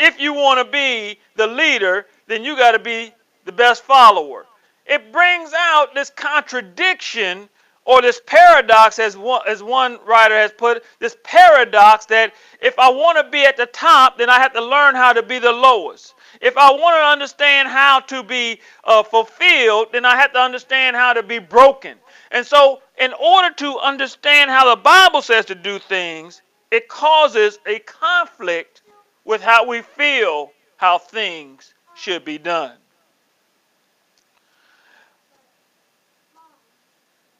If 0.00 0.20
you 0.20 0.32
want 0.32 0.58
to 0.58 0.72
be 0.72 1.20
the 1.36 1.46
leader, 1.46 2.06
then 2.26 2.42
you 2.42 2.56
got 2.56 2.72
to 2.72 2.80
be 2.80 3.14
the 3.44 3.52
best 3.52 3.84
follower. 3.84 4.46
It 4.86 5.12
brings 5.12 5.52
out 5.56 5.94
this 5.94 6.10
contradiction 6.10 7.48
or 7.88 8.02
this 8.02 8.20
paradox, 8.26 8.98
as 8.98 9.16
one, 9.16 9.40
as 9.48 9.62
one 9.62 9.98
writer 10.04 10.34
has 10.34 10.52
put, 10.52 10.84
this 10.98 11.16
paradox 11.24 12.04
that 12.04 12.34
if 12.60 12.78
I 12.78 12.90
want 12.90 13.16
to 13.16 13.30
be 13.30 13.44
at 13.44 13.56
the 13.56 13.64
top, 13.64 14.18
then 14.18 14.28
I 14.28 14.38
have 14.38 14.52
to 14.52 14.60
learn 14.60 14.94
how 14.94 15.14
to 15.14 15.22
be 15.22 15.38
the 15.38 15.50
lowest. 15.50 16.12
If 16.42 16.58
I 16.58 16.70
want 16.70 16.96
to 17.00 17.06
understand 17.06 17.66
how 17.66 18.00
to 18.00 18.22
be 18.22 18.60
uh, 18.84 19.02
fulfilled, 19.02 19.88
then 19.92 20.04
I 20.04 20.16
have 20.16 20.34
to 20.34 20.38
understand 20.38 20.96
how 20.96 21.14
to 21.14 21.22
be 21.22 21.38
broken. 21.38 21.96
And 22.30 22.44
so, 22.44 22.82
in 23.00 23.14
order 23.14 23.54
to 23.54 23.78
understand 23.78 24.50
how 24.50 24.68
the 24.68 24.82
Bible 24.82 25.22
says 25.22 25.46
to 25.46 25.54
do 25.54 25.78
things, 25.78 26.42
it 26.70 26.88
causes 26.88 27.58
a 27.64 27.78
conflict 27.78 28.82
with 29.24 29.40
how 29.40 29.66
we 29.66 29.80
feel 29.80 30.52
how 30.76 30.98
things 30.98 31.72
should 31.94 32.26
be 32.26 32.36
done. 32.36 32.76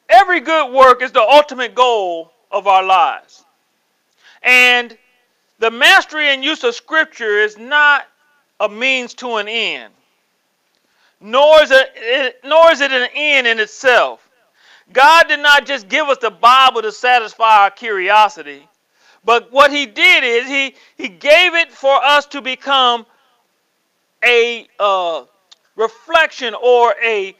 Every 0.09 0.39
good 0.39 0.73
work 0.73 1.03
is 1.03 1.11
the 1.11 1.21
ultimate 1.21 1.75
goal 1.75 2.31
of 2.51 2.67
our 2.67 2.83
lives. 2.83 3.43
And 4.41 4.97
the 5.59 5.69
mastery 5.69 6.29
and 6.29 6.43
use 6.43 6.63
of 6.63 6.73
Scripture 6.73 7.39
is 7.39 7.57
not 7.57 8.07
a 8.59 8.67
means 8.67 9.13
to 9.15 9.35
an 9.35 9.47
end, 9.47 9.93
nor 11.21 11.61
is 11.61 11.71
it, 11.71 12.39
nor 12.43 12.71
is 12.71 12.81
it 12.81 12.91
an 12.91 13.09
end 13.13 13.47
in 13.47 13.59
itself. 13.59 14.27
God 14.91 15.27
did 15.27 15.39
not 15.39 15.65
just 15.65 15.87
give 15.87 16.07
us 16.07 16.17
the 16.17 16.31
Bible 16.31 16.81
to 16.81 16.91
satisfy 16.91 17.63
our 17.63 17.71
curiosity, 17.71 18.67
but 19.23 19.51
what 19.51 19.71
He 19.71 19.85
did 19.85 20.23
is 20.23 20.47
He, 20.47 20.75
he 20.97 21.09
gave 21.09 21.53
it 21.53 21.71
for 21.71 21.93
us 22.03 22.25
to 22.27 22.41
become 22.41 23.05
a 24.23 24.67
uh, 24.79 25.23
reflection 25.75 26.55
or 26.55 26.95
a 27.03 27.35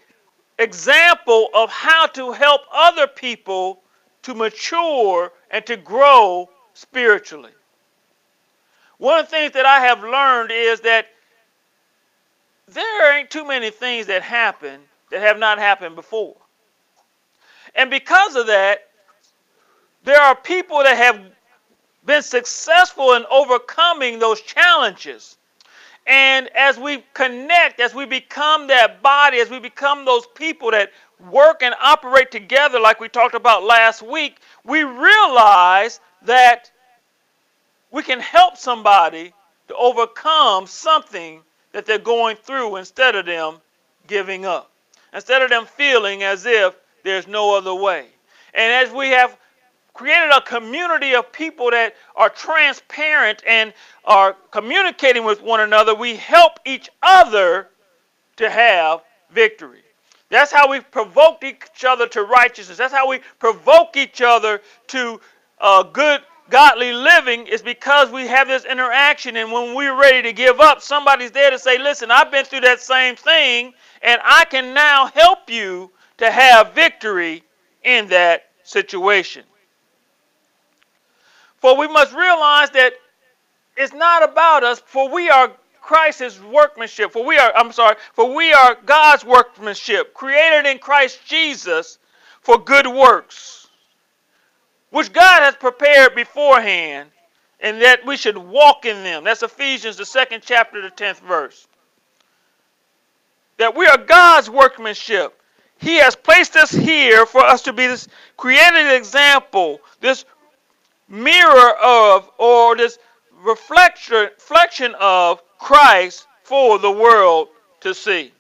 example 0.60 1.50
of 1.56 1.70
how 1.70 2.06
to 2.08 2.32
help 2.32 2.62
other 2.72 3.08
people 3.08 3.82
to 4.24 4.36
mature 4.36 5.32
and 5.50 5.66
to 5.66 5.78
grow 5.78 6.50
spiritually. 6.74 7.51
One 8.98 9.20
of 9.20 9.25
the 9.25 9.32
things 9.32 9.54
that 9.54 9.66
I 9.66 9.80
have 9.80 10.04
learned 10.04 10.51
is 10.51 10.82
that 10.82 11.08
there 12.68 13.18
ain't 13.18 13.32
too 13.32 13.46
many 13.46 13.72
things 13.72 14.06
that 14.08 14.22
happen 14.22 14.82
that 15.10 15.22
have 15.22 15.39
not 15.39 15.58
happened 15.58 15.96
before. 15.96 16.36
And 17.75 17.89
because 17.89 18.36
of 18.36 18.48
that, 18.48 18.89
there 20.04 20.22
are 20.22 20.36
people 20.36 20.84
that 20.84 20.98
have 20.98 21.22
been 22.06 22.22
successful 22.22 23.13
in 23.13 23.25
overcoming 23.32 24.20
those 24.20 24.42
challenges. 24.42 25.38
And 26.10 26.50
as 26.56 26.80
we 26.80 27.04
connect, 27.13 27.80
as 27.80 27.94
we 27.94 28.06
become 28.06 28.66
that 28.68 29.04
body, 29.04 29.38
as 29.38 29.51
we 29.51 29.60
become 29.60 30.06
those 30.06 30.25
people 30.34 30.72
that 30.72 30.92
work 31.30 31.62
and 31.62 31.75
operate 31.80 32.32
together, 32.32 32.80
like 32.80 33.00
we 33.00 33.08
talked 33.08 33.36
about 33.36 33.63
last 33.63 34.01
week, 34.01 34.39
we 34.66 34.82
realize 34.82 36.00
that 36.24 36.72
we 37.92 38.01
can 38.01 38.20
help 38.20 38.58
somebody 38.58 39.32
to 39.68 39.75
overcome 39.75 40.66
something 40.66 41.42
that 41.74 41.86
they're 41.86 42.00
going 42.00 42.38
through 42.38 42.78
instead 42.78 43.16
of 43.16 43.28
them 43.28 43.58
giving 44.08 44.48
up, 44.48 44.72
instead 45.13 45.44
of 45.44 45.51
them 45.51 45.68
feeling 45.68 46.24
as 46.24 46.48
if 46.48 46.75
there's 47.04 47.28
no 47.28 47.56
other 47.56 47.75
way. 47.75 48.08
And 48.56 48.88
as 48.88 48.92
we 48.92 49.10
have 49.10 49.38
created 50.00 50.32
a 50.34 50.39
community 50.39 51.13
of 51.13 51.29
people 51.34 51.70
that 51.72 51.94
are 52.15 52.29
transparent 52.29 53.44
and 53.46 53.74
are 54.06 54.32
communicating 54.50 55.25
with 55.25 55.41
one 55.41 55.60
another, 55.60 55.94
we 55.94 56.15
help 56.15 56.58
each 56.65 56.89
other 57.03 57.68
to 58.38 58.50
have 58.50 59.01
victory. 59.29 59.82
That's 60.29 60.53
how 60.53 60.70
we 60.70 60.79
provoke 60.79 61.44
each 61.44 61.84
other 61.86 62.08
to 62.08 62.24
righteousness. 62.24 62.77
That's 62.77 62.94
how 62.94 63.10
we 63.10 63.20
provoke 63.39 63.98
each 63.98 64.22
other 64.22 64.62
to 64.88 65.20
uh, 65.60 65.84
good, 65.84 66.22
godly 66.50 66.94
living, 66.94 67.48
is 67.48 67.62
because 67.62 68.10
we 68.10 68.25
have 68.25 68.48
this 68.48 68.63
interaction. 68.63 69.36
And 69.36 69.51
when 69.51 69.75
we're 69.75 70.00
ready 70.00 70.22
to 70.22 70.32
give 70.32 70.62
up, 70.62 70.82
somebody's 70.82 71.32
there 71.32 71.51
to 71.51 71.60
say, 71.60 71.77
Listen, 71.77 72.10
I've 72.10 72.32
been 72.32 72.46
through 72.46 72.62
that 72.62 72.79
same 72.79 73.18
thing, 73.18 73.74
and 74.01 74.22
I 74.24 74.46
can 74.46 74.74
now 74.74 75.08
help 75.08 75.50
you 75.50 75.91
to 76.20 76.32
have 76.32 76.74
victory 76.74 77.44
in 77.84 78.08
that 78.08 78.46
situation. 78.63 79.44
For 81.60 81.78
we 81.78 81.88
must 81.88 82.13
realize 82.13 82.70
that 82.72 82.94
it's 83.75 83.94
not 83.94 84.24
about 84.24 84.63
us, 84.63 84.82
for 84.86 85.10
we 85.10 85.30
are 85.30 85.51
Christ's 85.82 86.39
workmanship. 86.42 87.12
For 87.12 87.25
we 87.25 87.38
are, 87.38 87.51
I'm 87.56 87.72
sorry, 87.72 87.96
for 88.13 88.34
we 88.34 88.54
are 88.54 88.78
God's 88.86 89.25
workmanship, 89.25 90.13
created 90.13 90.70
in 90.70 90.80
Christ 90.80 91.20
Jesus 91.25 91.98
for 92.42 92.58
good 92.58 92.88
works, 92.88 93.68
which 94.92 95.12
God 95.12 95.42
has 95.42 95.56
prepared 95.56 96.16
beforehand, 96.16 97.10
and 97.60 97.82
that 97.82 98.06
we 98.06 98.16
should 98.18 98.38
walk 98.38 98.86
in 98.86 99.04
them. 99.04 99.24
That's 99.24 99.44
Ephesians, 99.44 99.98
the 99.98 100.06
second 100.06 100.44
chapter, 100.46 100.82
the 100.82 100.89
tenth 100.89 101.20
verse. 101.20 101.68
That 103.58 103.75
we 103.75 103.86
are 103.88 103.98
God's 103.98 104.50
workmanship. 104.50 105.36
He 105.80 105.98
has 105.98 106.16
placed 106.16 106.56
us 106.56 106.72
here 106.72 107.25
for 107.25 107.42
us 107.42 107.63
to 107.63 107.74
be 107.74 107.88
this 107.88 108.08
created 108.38 108.94
example, 108.96 109.80
this 110.01 110.25
mirror 111.10 111.74
of 111.84 112.30
or 112.38 112.78
this 112.78 112.98
reflection, 113.44 114.30
reflection 114.38 114.96
of 115.00 115.42
Christ 115.58 116.28
for 116.44 116.80
the 116.80 116.92
world 116.92 117.50
to 117.82 117.94
see. 117.94 118.32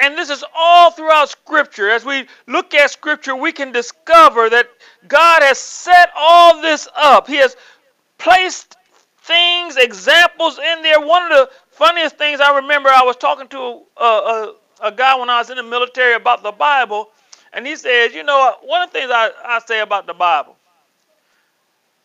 And 0.00 0.18
this 0.18 0.28
is 0.28 0.44
all 0.56 0.90
throughout 0.90 1.30
Scripture. 1.30 1.88
As 1.88 2.04
we 2.04 2.26
look 2.46 2.74
at 2.74 2.90
Scripture, 2.90 3.36
we 3.36 3.52
can 3.52 3.72
discover 3.72 4.50
that 4.50 4.68
God 5.06 5.42
has 5.42 5.58
set 5.58 6.10
all 6.16 6.60
this 6.60 6.88
up. 6.96 7.26
He 7.28 7.36
has 7.36 7.56
placed 8.18 8.76
things, 9.22 9.76
examples 9.76 10.58
in 10.58 10.82
there. 10.82 11.00
One 11.00 11.22
of 11.24 11.30
the 11.30 11.50
funniest 11.70 12.18
things 12.18 12.40
I 12.40 12.56
remember, 12.56 12.88
I 12.88 13.02
was 13.04 13.16
talking 13.16 13.48
to 13.48 13.82
a, 13.96 14.04
a, 14.04 14.54
a 14.82 14.92
guy 14.92 15.18
when 15.18 15.30
I 15.30 15.38
was 15.38 15.50
in 15.50 15.56
the 15.56 15.62
military 15.62 16.14
about 16.14 16.42
the 16.42 16.52
Bible, 16.52 17.10
and 17.52 17.66
he 17.66 17.76
says, 17.76 18.14
You 18.14 18.24
know, 18.24 18.56
one 18.62 18.82
of 18.82 18.92
the 18.92 18.98
things 18.98 19.10
I, 19.12 19.30
I 19.44 19.60
say 19.66 19.80
about 19.80 20.06
the 20.06 20.14
Bible, 20.14 20.56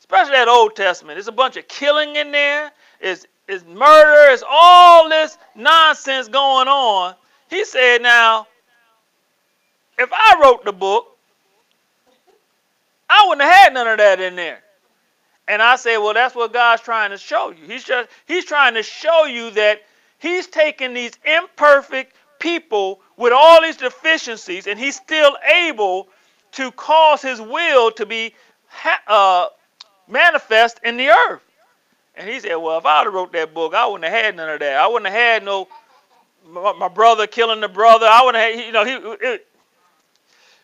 especially 0.10 0.32
that 0.32 0.48
Old 0.48 0.76
Testament, 0.76 1.18
there's 1.18 1.28
a 1.28 1.32
bunch 1.32 1.56
of 1.56 1.68
killing 1.68 2.16
in 2.16 2.32
there, 2.32 2.72
it's, 3.00 3.28
it's 3.48 3.64
murder, 3.64 4.34
it's 4.34 4.44
all 4.50 5.08
this 5.08 5.38
nonsense 5.56 6.28
going 6.28 6.68
on. 6.68 7.14
He 7.48 7.64
said, 7.64 8.02
Now, 8.02 8.48
if 10.00 10.10
I 10.12 10.40
wrote 10.42 10.66
the 10.66 10.74
book, 10.74 11.06
I 13.08 13.26
wouldn't 13.28 13.44
have 13.44 13.54
had 13.54 13.74
none 13.76 13.88
of 13.88 14.00
that 14.00 14.20
in 14.20 14.36
there. 14.36 14.64
And 15.48 15.62
I 15.62 15.76
say, 15.76 15.98
well, 15.98 16.14
that's 16.14 16.36
what 16.36 16.54
God's 16.54 16.82
trying 16.82 17.10
to 17.10 17.18
show 17.18 17.52
you. 17.52 17.66
He's 17.66 17.84
just 17.84 18.10
He's 18.28 18.46
trying 18.46 18.76
to 18.76 18.84
show 18.84 19.26
you 19.26 19.52
that 19.52 19.84
He's 20.18 20.48
taking 20.48 20.94
these 20.94 21.14
imperfect 21.24 22.16
people 22.40 23.02
with 23.16 23.34
all 23.34 23.62
these 23.62 23.78
deficiencies, 23.78 24.66
and 24.66 24.80
He's 24.80 24.96
still 24.96 25.36
able 25.56 26.08
to 26.54 26.72
cause 26.72 27.22
His 27.22 27.40
will 27.40 27.92
to 27.92 28.06
be 28.06 28.34
uh, 29.08 29.48
manifest 30.10 30.80
in 30.84 30.98
the 30.98 31.10
earth. 31.10 31.42
And 32.16 32.30
he 32.30 32.40
said, 32.40 32.56
well, 32.56 32.78
if 32.78 32.86
I 32.86 33.00
would 33.00 33.06
have 33.06 33.14
wrote 33.14 33.32
that 33.34 33.54
book, 33.54 33.74
I 33.74 33.86
wouldn't 33.88 34.12
have 34.12 34.26
had 34.26 34.36
none 34.36 34.50
of 34.50 34.60
that. 34.60 34.76
I 34.76 34.88
wouldn't 34.88 35.06
have 35.06 35.16
had 35.16 35.46
no 35.46 35.68
my, 36.48 36.74
my 36.74 36.88
brother 36.88 37.28
killing 37.28 37.62
the 37.62 37.68
brother. 37.68 38.06
I 38.08 38.24
wouldn't 38.24 38.44
have, 38.44 38.66
you 38.66 38.72
know, 38.72 38.86
he 38.86 39.26
it, 39.28 39.48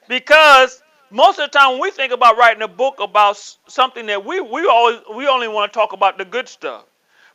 because 0.07 0.81
most 1.11 1.39
of 1.39 1.51
the 1.51 1.57
time 1.57 1.73
when 1.73 1.81
we 1.81 1.91
think 1.91 2.11
about 2.11 2.37
writing 2.37 2.61
a 2.61 2.67
book 2.67 2.99
about 2.99 3.37
something 3.67 4.05
that 4.07 4.25
we 4.25 4.41
we 4.41 4.65
always 4.65 4.99
we 5.15 5.27
only 5.27 5.47
want 5.47 5.71
to 5.71 5.77
talk 5.77 5.93
about 5.93 6.17
the 6.17 6.25
good 6.25 6.47
stuff. 6.47 6.85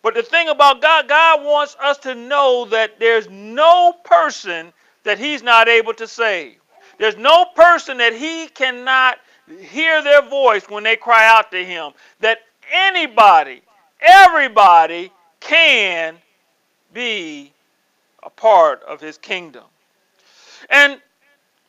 But 0.02 0.14
the 0.14 0.22
thing 0.22 0.48
about 0.48 0.80
God, 0.80 1.08
God 1.08 1.44
wants 1.44 1.76
us 1.80 1.98
to 1.98 2.14
know 2.14 2.66
that 2.70 2.98
there's 2.98 3.28
no 3.28 3.94
person 4.04 4.72
that 5.04 5.18
He's 5.18 5.42
not 5.42 5.68
able 5.68 5.94
to 5.94 6.06
save. 6.06 6.56
There's 6.98 7.16
no 7.16 7.46
person 7.54 7.98
that 7.98 8.14
He 8.14 8.48
cannot 8.48 9.18
hear 9.58 10.02
their 10.02 10.22
voice 10.22 10.68
when 10.68 10.84
they 10.84 10.96
cry 10.96 11.26
out 11.26 11.50
to 11.52 11.64
Him. 11.64 11.92
That 12.20 12.38
anybody, 12.72 13.62
everybody 14.00 15.10
can 15.40 16.16
be 16.92 17.52
a 18.22 18.30
part 18.30 18.82
of 18.84 19.00
His 19.00 19.18
kingdom. 19.18 19.64
And 20.68 21.00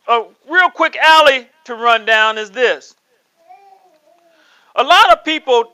a 0.08 0.26
real 0.50 0.70
quick 0.70 0.96
alley 0.98 1.48
to 1.66 1.76
run 1.76 2.06
down 2.06 2.38
is 2.38 2.52
this. 2.52 2.96
A 4.76 4.84
lot 4.84 5.12
of 5.12 5.24
people 5.24 5.74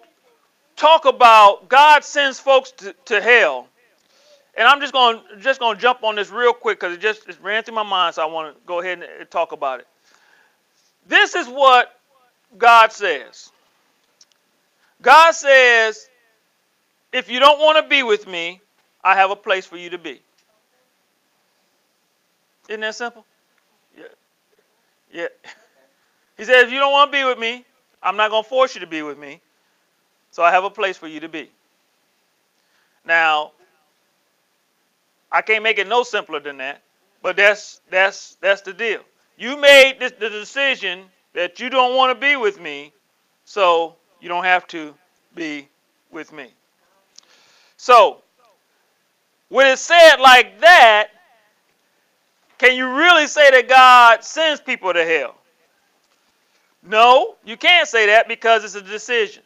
talk 0.75 1.05
about 1.05 1.69
God 1.69 2.03
sends 2.03 2.39
folks 2.39 2.71
to, 2.71 2.93
to 3.05 3.21
hell. 3.21 3.67
And 4.57 4.67
I'm 4.67 4.81
just 4.81 4.93
going 4.93 5.21
just 5.39 5.59
going 5.59 5.75
to 5.75 5.81
jump 5.81 6.03
on 6.03 6.15
this 6.15 6.31
real 6.31 6.53
quick 6.53 6.79
because 6.79 6.95
it 6.95 6.99
just 6.99 7.27
it 7.29 7.37
ran 7.41 7.63
through 7.63 7.75
my 7.75 7.83
mind, 7.83 8.15
so 8.15 8.23
I 8.23 8.25
want 8.25 8.55
to 8.55 8.61
go 8.65 8.79
ahead 8.79 9.03
and 9.19 9.29
talk 9.29 9.51
about 9.51 9.79
it. 9.79 9.87
This 11.07 11.35
is 11.35 11.47
what 11.47 11.96
God 12.55 12.91
says. 12.91 13.51
God 15.01 15.31
says, 15.31 16.07
if 17.11 17.29
you 17.29 17.39
don't 17.39 17.59
want 17.59 17.83
to 17.83 17.89
be 17.89 18.03
with 18.03 18.27
me, 18.27 18.61
I 19.03 19.15
have 19.15 19.31
a 19.31 19.35
place 19.35 19.65
for 19.65 19.77
you 19.77 19.89
to 19.91 19.97
be. 19.97 20.21
Isn't 22.67 22.81
that 22.81 22.95
simple? 22.95 23.25
Yeah. 23.97 24.03
Yeah. 25.11 25.27
He 26.37 26.45
says, 26.45 26.65
if 26.65 26.71
you 26.71 26.79
don't 26.79 26.91
want 26.91 27.11
to 27.11 27.17
be 27.17 27.23
with 27.23 27.39
me, 27.39 27.65
I'm 28.01 28.17
not 28.17 28.29
going 28.29 28.43
to 28.43 28.49
force 28.49 28.75
you 28.75 28.81
to 28.81 28.87
be 28.87 29.01
with 29.01 29.17
me. 29.17 29.41
So 30.31 30.43
I 30.43 30.51
have 30.51 30.63
a 30.63 30.69
place 30.69 30.97
for 30.97 31.07
you 31.07 31.19
to 31.21 31.29
be. 31.29 31.49
Now, 33.05 33.53
I 35.31 35.41
can't 35.41 35.63
make 35.63 35.79
it 35.79 35.87
no 35.87 36.03
simpler 36.03 36.39
than 36.39 36.57
that, 36.57 36.81
but 37.21 37.35
that's 37.37 37.81
that's 37.89 38.35
that's 38.41 38.61
the 38.61 38.73
deal. 38.73 39.01
You 39.37 39.57
made 39.57 39.97
this, 39.99 40.11
the 40.19 40.29
decision 40.29 41.05
that 41.37 41.59
you 41.59 41.69
don't 41.69 41.95
want 41.95 42.19
to 42.19 42.19
be 42.19 42.35
with 42.35 42.59
me, 42.59 42.91
so 43.45 43.95
you 44.19 44.27
don't 44.27 44.43
have 44.43 44.65
to 44.65 44.95
be 45.35 45.67
with 46.09 46.33
me. 46.33 46.47
So, 47.77 48.23
when 49.47 49.67
it's 49.67 49.83
said 49.83 50.15
like 50.15 50.61
that, 50.61 51.09
can 52.57 52.75
you 52.75 52.91
really 52.91 53.27
say 53.27 53.51
that 53.51 53.69
God 53.69 54.23
sends 54.23 54.59
people 54.59 54.91
to 54.91 55.05
hell? 55.05 55.35
No, 56.81 57.35
you 57.45 57.55
can't 57.55 57.87
say 57.87 58.07
that 58.07 58.27
because 58.27 58.63
it's 58.63 58.73
a 58.73 58.81
decision. 58.81 59.43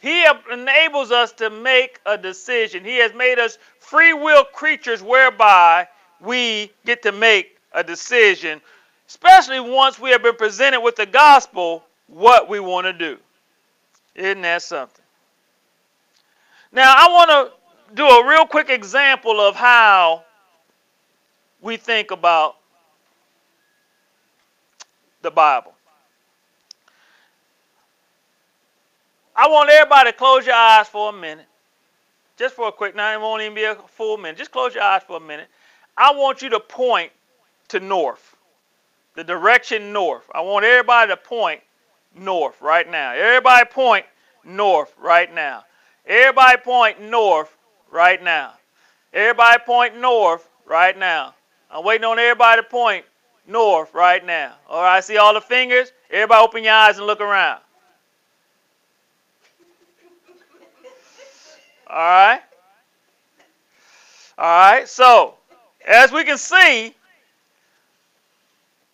He 0.00 0.24
enables 0.50 1.10
us 1.10 1.32
to 1.32 1.50
make 1.50 2.00
a 2.06 2.16
decision. 2.16 2.86
He 2.86 2.96
has 3.00 3.12
made 3.12 3.38
us 3.38 3.58
free 3.80 4.14
will 4.14 4.44
creatures 4.44 5.02
whereby 5.02 5.88
we 6.22 6.72
get 6.86 7.02
to 7.02 7.12
make 7.12 7.58
a 7.74 7.84
decision, 7.84 8.62
especially 9.08 9.60
once 9.60 9.98
we 9.98 10.10
have 10.10 10.22
been 10.22 10.36
presented 10.36 10.80
with 10.80 10.96
the 10.96 11.06
gospel, 11.06 11.84
what 12.06 12.48
we 12.48 12.60
want 12.60 12.86
to 12.86 12.92
do. 12.92 13.18
Isn't 14.14 14.42
that 14.42 14.62
something? 14.62 15.04
Now, 16.72 16.94
I 16.96 17.08
want 17.10 17.30
to 17.30 17.94
do 17.94 18.06
a 18.06 18.28
real 18.28 18.44
quick 18.44 18.70
example 18.70 19.40
of 19.40 19.54
how 19.54 20.24
we 21.60 21.76
think 21.76 22.10
about 22.10 22.56
the 25.22 25.30
Bible. 25.30 25.72
I 29.34 29.48
want 29.48 29.68
everybody 29.68 30.12
to 30.12 30.16
close 30.16 30.46
your 30.46 30.54
eyes 30.54 30.88
for 30.88 31.10
a 31.10 31.12
minute. 31.12 31.46
Just 32.36 32.54
for 32.54 32.68
a 32.68 32.72
quick, 32.72 32.94
now 32.94 33.12
it 33.12 33.20
won't 33.20 33.42
even 33.42 33.54
be 33.54 33.64
a 33.64 33.74
full 33.74 34.16
minute. 34.16 34.36
Just 34.38 34.50
close 34.50 34.74
your 34.74 34.84
eyes 34.84 35.02
for 35.06 35.16
a 35.16 35.20
minute. 35.20 35.48
I 35.96 36.12
want 36.12 36.42
you 36.42 36.50
to 36.50 36.60
point 36.60 37.10
to 37.68 37.80
north, 37.80 38.35
the 39.16 39.24
direction 39.24 39.92
north. 39.92 40.24
I 40.32 40.42
want 40.42 40.64
everybody 40.64 41.10
to 41.10 41.16
point 41.16 41.60
north 42.14 42.60
right 42.60 42.88
now. 42.88 43.12
Everybody 43.14 43.66
point 43.68 44.06
north 44.44 44.94
right 45.02 45.34
now. 45.34 45.64
Everybody 46.06 46.58
point 46.62 47.00
north 47.00 47.56
right 47.90 48.22
now. 48.22 48.52
Everybody 49.12 49.62
point 49.64 49.98
north 49.98 50.48
right 50.66 50.96
now. 50.96 51.34
I'm 51.70 51.84
waiting 51.84 52.04
on 52.04 52.18
everybody 52.18 52.62
to 52.62 52.68
point 52.68 53.04
north 53.48 53.92
right 53.94 54.24
now. 54.24 54.54
All 54.68 54.82
right, 54.82 55.02
see 55.02 55.16
all 55.16 55.34
the 55.34 55.40
fingers? 55.40 55.92
Everybody 56.10 56.44
open 56.44 56.64
your 56.64 56.74
eyes 56.74 56.98
and 56.98 57.06
look 57.06 57.20
around. 57.20 57.60
All 61.88 61.96
right? 61.96 62.40
All 64.38 64.72
right, 64.72 64.86
so 64.86 65.34
as 65.86 66.12
we 66.12 66.22
can 66.24 66.36
see, 66.36 66.94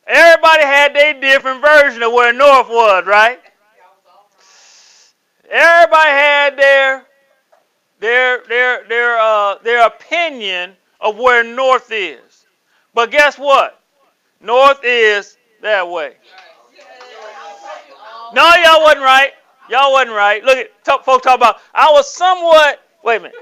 everybody 0.07 0.63
had 0.63 0.95
their 0.95 1.21
different 1.21 1.61
version 1.61 2.03
of 2.03 2.13
where 2.13 2.33
north 2.33 2.69
was, 2.69 3.07
right? 3.07 3.41
Everybody 5.51 6.11
had 6.11 6.57
their 6.57 7.07
their 8.01 8.43
their 8.49 8.89
their 8.89 9.19
uh, 9.19 9.59
their 9.63 9.87
opinion 9.87 10.75
of 11.01 11.17
where 11.19 11.45
north 11.45 11.91
is. 11.93 12.47
But 12.95 13.11
guess 13.11 13.39
what? 13.39 13.81
North 14.41 14.81
is 14.83 15.37
that 15.61 15.89
way. 15.89 16.15
No, 18.35 18.43
y'all 18.65 18.83
wasn't 18.83 19.03
right. 19.03 19.33
Y'all 19.69 19.93
wasn't 19.93 20.13
right. 20.13 20.43
Look 20.43 20.57
at 20.59 20.85
talk, 20.85 21.05
folks 21.05 21.25
talk 21.25 21.37
about. 21.37 21.57
I 21.75 21.91
was 21.93 22.13
somewhat. 22.13 22.83
Wait 23.05 23.17
a 23.17 23.21
minute. 23.21 23.37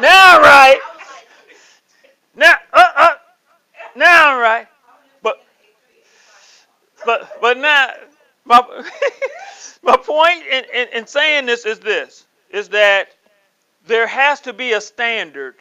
Now 0.00 0.40
right. 0.40 0.78
Now, 2.34 2.54
uh, 2.72 2.84
uh. 2.96 3.08
Now 3.96 4.38
right. 4.38 4.66
But, 7.04 7.40
but, 7.40 7.58
now, 7.58 7.90
my, 8.44 8.60
my 9.82 9.96
point 9.96 10.42
in, 10.50 10.64
in, 10.74 10.88
in 10.94 11.06
saying 11.06 11.46
this 11.46 11.66
is 11.66 11.78
this: 11.80 12.26
is 12.50 12.68
that 12.70 13.08
there 13.86 14.06
has 14.06 14.40
to 14.42 14.52
be 14.52 14.72
a 14.72 14.80
standard 14.80 15.56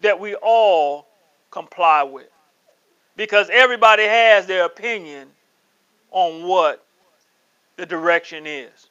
that 0.00 0.18
we 0.18 0.34
all 0.36 1.06
comply 1.50 2.02
with 2.02 2.28
because 3.16 3.50
everybody 3.52 4.04
has 4.04 4.46
their 4.46 4.64
opinion 4.64 5.28
on 6.10 6.46
what 6.46 6.84
the 7.76 7.86
direction 7.86 8.46
is. 8.46 8.88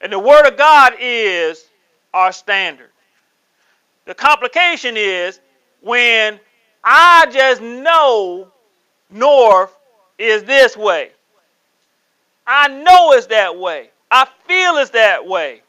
And 0.00 0.12
the 0.12 0.18
Word 0.18 0.46
of 0.46 0.56
God 0.56 0.94
is 1.00 1.64
our 2.12 2.32
standard. 2.32 2.90
The 4.04 4.14
complication 4.14 4.96
is 4.96 5.40
when 5.80 6.38
I 6.82 7.26
just 7.32 7.62
know 7.62 8.48
north 9.10 9.74
is 10.18 10.44
this 10.44 10.76
way. 10.76 11.10
I 12.46 12.68
know 12.68 13.12
it's 13.12 13.26
that 13.28 13.58
way. 13.58 13.90
I 14.10 14.26
feel 14.46 14.76
it's 14.76 14.90
that 14.90 15.26
way. 15.26 15.62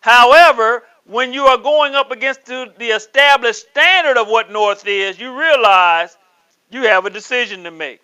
However, 0.00 0.84
when 1.06 1.32
you 1.32 1.44
are 1.44 1.58
going 1.58 1.94
up 1.94 2.10
against 2.10 2.44
the 2.46 2.92
established 2.94 3.66
standard 3.70 4.18
of 4.18 4.28
what 4.28 4.50
north 4.52 4.86
is, 4.86 5.18
you 5.18 5.38
realize 5.38 6.16
You 6.70 6.82
have 6.82 7.06
a 7.06 7.10
decision 7.10 7.64
to 7.64 7.70
make. 7.70 8.00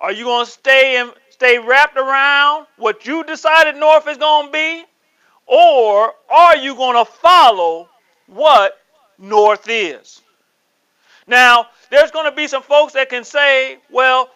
Are 0.00 0.12
you 0.12 0.24
going 0.24 0.46
to 0.46 0.50
stay 0.50 0.96
and 0.96 1.12
stay 1.30 1.58
wrapped 1.58 1.96
around 1.98 2.66
what 2.76 3.06
you 3.06 3.24
decided 3.24 3.76
North 3.76 4.08
is 4.08 4.16
going 4.16 4.46
to 4.46 4.52
be? 4.52 4.84
Or 5.46 6.12
are 6.30 6.56
you 6.56 6.74
going 6.74 6.96
to 7.04 7.10
follow 7.10 7.88
what 8.26 8.78
North 9.18 9.68
is? 9.68 10.22
Now, 11.26 11.66
there's 11.90 12.10
going 12.10 12.30
to 12.30 12.34
be 12.34 12.46
some 12.48 12.62
folks 12.62 12.94
that 12.94 13.10
can 13.10 13.24
say, 13.24 13.78
well, 13.90 14.30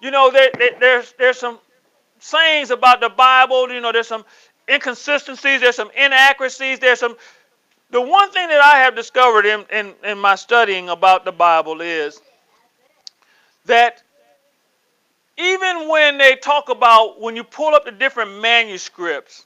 you 0.00 0.10
know, 0.10 0.30
there, 0.30 0.50
there, 0.58 0.70
there's, 0.80 1.14
there's 1.18 1.38
some 1.38 1.58
sayings 2.18 2.70
about 2.70 3.00
the 3.00 3.08
Bible, 3.08 3.70
you 3.70 3.80
know, 3.80 3.92
there's 3.92 4.08
some 4.08 4.24
inconsistencies, 4.68 5.60
there's 5.60 5.76
some 5.76 5.90
inaccuracies, 5.96 6.78
there's 6.78 7.00
some. 7.00 7.16
The 7.90 8.00
one 8.00 8.30
thing 8.30 8.48
that 8.48 8.60
I 8.62 8.78
have 8.78 8.94
discovered 8.94 9.46
in, 9.46 9.64
in, 9.72 9.94
in 10.04 10.18
my 10.18 10.36
studying 10.36 10.88
about 10.88 11.24
the 11.24 11.32
Bible 11.32 11.80
is 11.80 12.20
that 13.66 14.02
even 15.36 15.88
when 15.88 16.16
they 16.16 16.36
talk 16.36 16.68
about 16.68 17.20
when 17.20 17.34
you 17.34 17.42
pull 17.42 17.74
up 17.74 17.84
the 17.84 17.90
different 17.90 18.40
manuscripts 18.40 19.44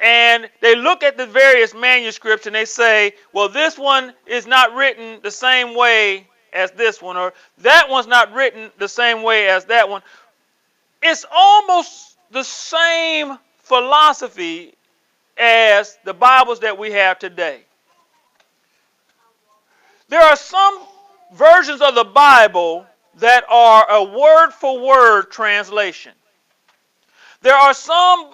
and 0.00 0.48
they 0.60 0.76
look 0.76 1.02
at 1.02 1.16
the 1.16 1.26
various 1.26 1.74
manuscripts 1.74 2.46
and 2.46 2.54
they 2.54 2.64
say, 2.64 3.12
well, 3.32 3.48
this 3.48 3.76
one 3.76 4.12
is 4.26 4.46
not 4.46 4.74
written 4.74 5.18
the 5.22 5.30
same 5.30 5.74
way 5.74 6.28
as 6.52 6.70
this 6.72 7.00
one, 7.02 7.16
or 7.16 7.32
that 7.58 7.88
one's 7.88 8.06
not 8.06 8.32
written 8.32 8.70
the 8.78 8.88
same 8.88 9.22
way 9.22 9.48
as 9.48 9.66
that 9.66 9.88
one. 9.88 10.02
It's 11.02 11.24
almost 11.30 12.16
the 12.30 12.42
same 12.42 13.38
philosophy 13.58 14.74
as 15.36 15.98
the 16.04 16.14
Bibles 16.14 16.60
that 16.60 16.76
we 16.76 16.90
have 16.92 17.18
today. 17.18 17.62
There 20.08 20.22
are 20.22 20.36
some 20.36 20.80
versions 21.34 21.80
of 21.80 21.94
the 21.94 22.04
Bible 22.04 22.86
that 23.16 23.44
are 23.48 23.90
a 23.90 24.02
word 24.04 24.50
for 24.50 24.80
word 24.80 25.30
translation. 25.30 26.12
There 27.42 27.54
are 27.54 27.74
some 27.74 28.30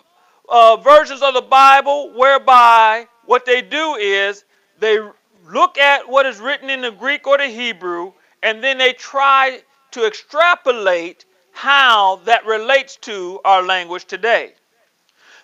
uh, 0.49 0.77
versions 0.77 1.23
of 1.23 1.35
the 1.35 1.43
Bible 1.43 2.13
whereby 2.15 3.09
what 3.27 3.45
they 3.45 3.61
do 3.63 3.97
is 3.97 4.45
they 4.79 4.99
look 5.47 5.79
at 5.79 6.09
what 6.09 6.27
is 6.27 6.39
written 6.39 6.71
in 6.71 6.81
the 6.81 6.91
Greek 6.91 7.27
or 7.27 7.39
the 7.39 7.47
Hebrew 7.47 8.13
and 8.45 8.63
then 8.63 8.79
they 8.79 8.93
try 8.93 9.63
to 9.93 10.07
extrapolate 10.07 11.25
how 11.53 12.17
that 12.25 12.45
relates 12.45 12.97
to 12.97 13.41
our 13.45 13.63
language 13.63 14.05
today. 14.05 14.53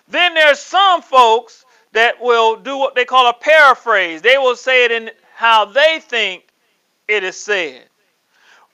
Then 0.07 0.35
there's 0.35 0.59
some 0.59 1.01
folks 1.01 1.65
that 1.93 2.21
will 2.21 2.57
do 2.57 2.77
what 2.77 2.95
they 2.95 3.05
call 3.05 3.27
a 3.27 3.33
paraphrase. 3.33 4.21
They 4.21 4.37
will 4.37 4.55
say 4.55 4.85
it 4.85 4.91
in 4.91 5.09
how 5.35 5.65
they 5.65 5.99
think 5.99 6.47
it 7.07 7.23
is 7.23 7.37
said. 7.37 7.83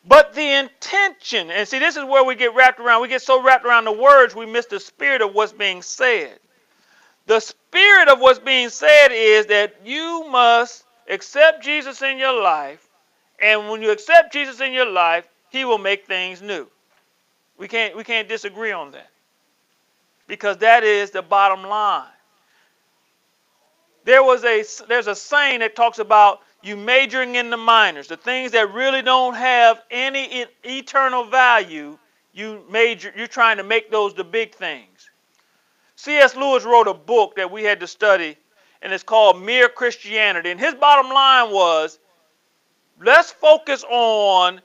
But 0.06 0.34
the 0.34 0.60
intention, 0.60 1.52
and 1.52 1.68
see, 1.68 1.80
this 1.80 1.96
is 1.96 2.04
where 2.06 2.24
we 2.24 2.36
get 2.36 2.56
wrapped 2.56 2.80
around. 2.80 3.02
We 3.02 3.08
get 3.08 3.22
so 3.22 3.42
wrapped 3.42 3.66
around 3.66 3.86
the 3.86 3.92
words, 3.92 4.36
we 4.36 4.46
miss 4.46 4.66
the 4.66 4.80
spirit 4.80 5.22
of 5.22 5.34
what's 5.34 5.54
being 5.54 5.82
said. 5.82 6.40
The 7.28 7.40
spirit 7.40 8.08
of 8.08 8.20
what's 8.20 8.40
being 8.40 8.70
said 8.70 9.10
is 9.12 9.48
that 9.48 9.76
you 9.86 10.26
must 10.30 10.86
accept 11.10 11.63
Jesus 11.63 12.02
in 12.02 12.17
your 12.17 12.41
life, 12.41 12.88
and 13.39 13.70
when 13.70 13.82
you 13.82 13.91
accept 13.91 14.34
Jesus 14.34 14.62
in 14.62 14.74
your 14.74 14.89
life, 14.89 15.28
He 15.50 15.65
will 15.65 15.78
make 15.78 16.06
things 16.06 16.41
new. 16.41 16.67
We 17.58 17.67
can't, 17.67 17.96
we 17.96 18.04
can't 18.04 18.28
disagree 18.28 18.72
on 18.72 18.91
that 18.91 19.10
because 20.28 20.58
that 20.58 20.84
is 20.84 21.12
the 21.12 21.22
bottom 21.22 21.63
line. 21.63 22.06
There 24.04 24.24
was 24.24 24.43
a, 24.46 24.63
there's 24.88 25.08
a 25.08 25.15
saying 25.15 25.60
that 25.60 25.76
talks 25.76 26.00
about 26.00 26.41
you 26.63 26.76
majoring 26.76 27.36
in 27.36 27.50
the 27.50 27.58
minors, 27.58 28.08
the 28.08 28.17
things 28.17 28.52
that 28.52 28.74
really 28.74 29.02
don't 29.02 29.34
have 29.34 29.82
any 29.91 30.46
eternal 30.63 31.24
value, 31.26 31.98
you 32.34 32.63
major, 32.70 33.13
you're 33.15 33.28
trying 33.28 33.58
to 33.58 33.63
make 33.63 33.91
those 33.91 34.13
the 34.13 34.24
big 34.24 34.54
things. 34.54 35.10
C.S. 35.96 36.36
Lewis 36.36 36.63
wrote 36.63 36.88
a 36.88 36.93
book 36.93 37.36
that 37.36 37.52
we 37.52 37.63
had 37.63 37.80
to 37.80 37.88
study, 37.88 38.38
and 38.82 38.94
it's 38.94 39.04
called 39.04 39.42
Mere 39.42 39.70
Christianity. 39.70 40.52
And 40.52 40.60
his 40.60 40.76
bottom 40.76 41.12
line 41.12 41.52
was 41.52 42.00
let's 43.02 43.32
focus 43.32 43.84
on 43.90 44.62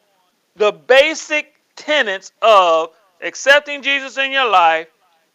the 0.57 0.73
basic 0.73 1.55
tenets 1.77 2.33
of 2.43 2.91
accepting 3.21 3.83
Jesus 3.83 4.19
in 4.19 4.33
your 4.33 4.49
life, 4.49 4.89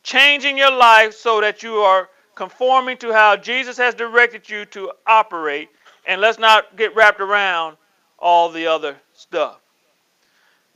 changing 0.04 0.58
your 0.58 0.72
life 0.72 1.14
so 1.14 1.42
that 1.42 1.64
you 1.64 1.76
are 1.76 2.10
conforming 2.36 2.98
to 2.98 3.12
how 3.12 3.36
Jesus 3.36 3.78
has 3.78 3.96
directed 3.96 4.48
you 4.48 4.66
to 4.66 4.92
operate, 5.08 5.70
and 6.06 6.22
let's 6.22 6.38
not 6.38 6.78
get 6.78 6.96
wrapped 6.96 7.20
around 7.20 7.78
all 8.20 8.50
the 8.50 8.68
other 8.68 8.96
stuff. 9.14 9.60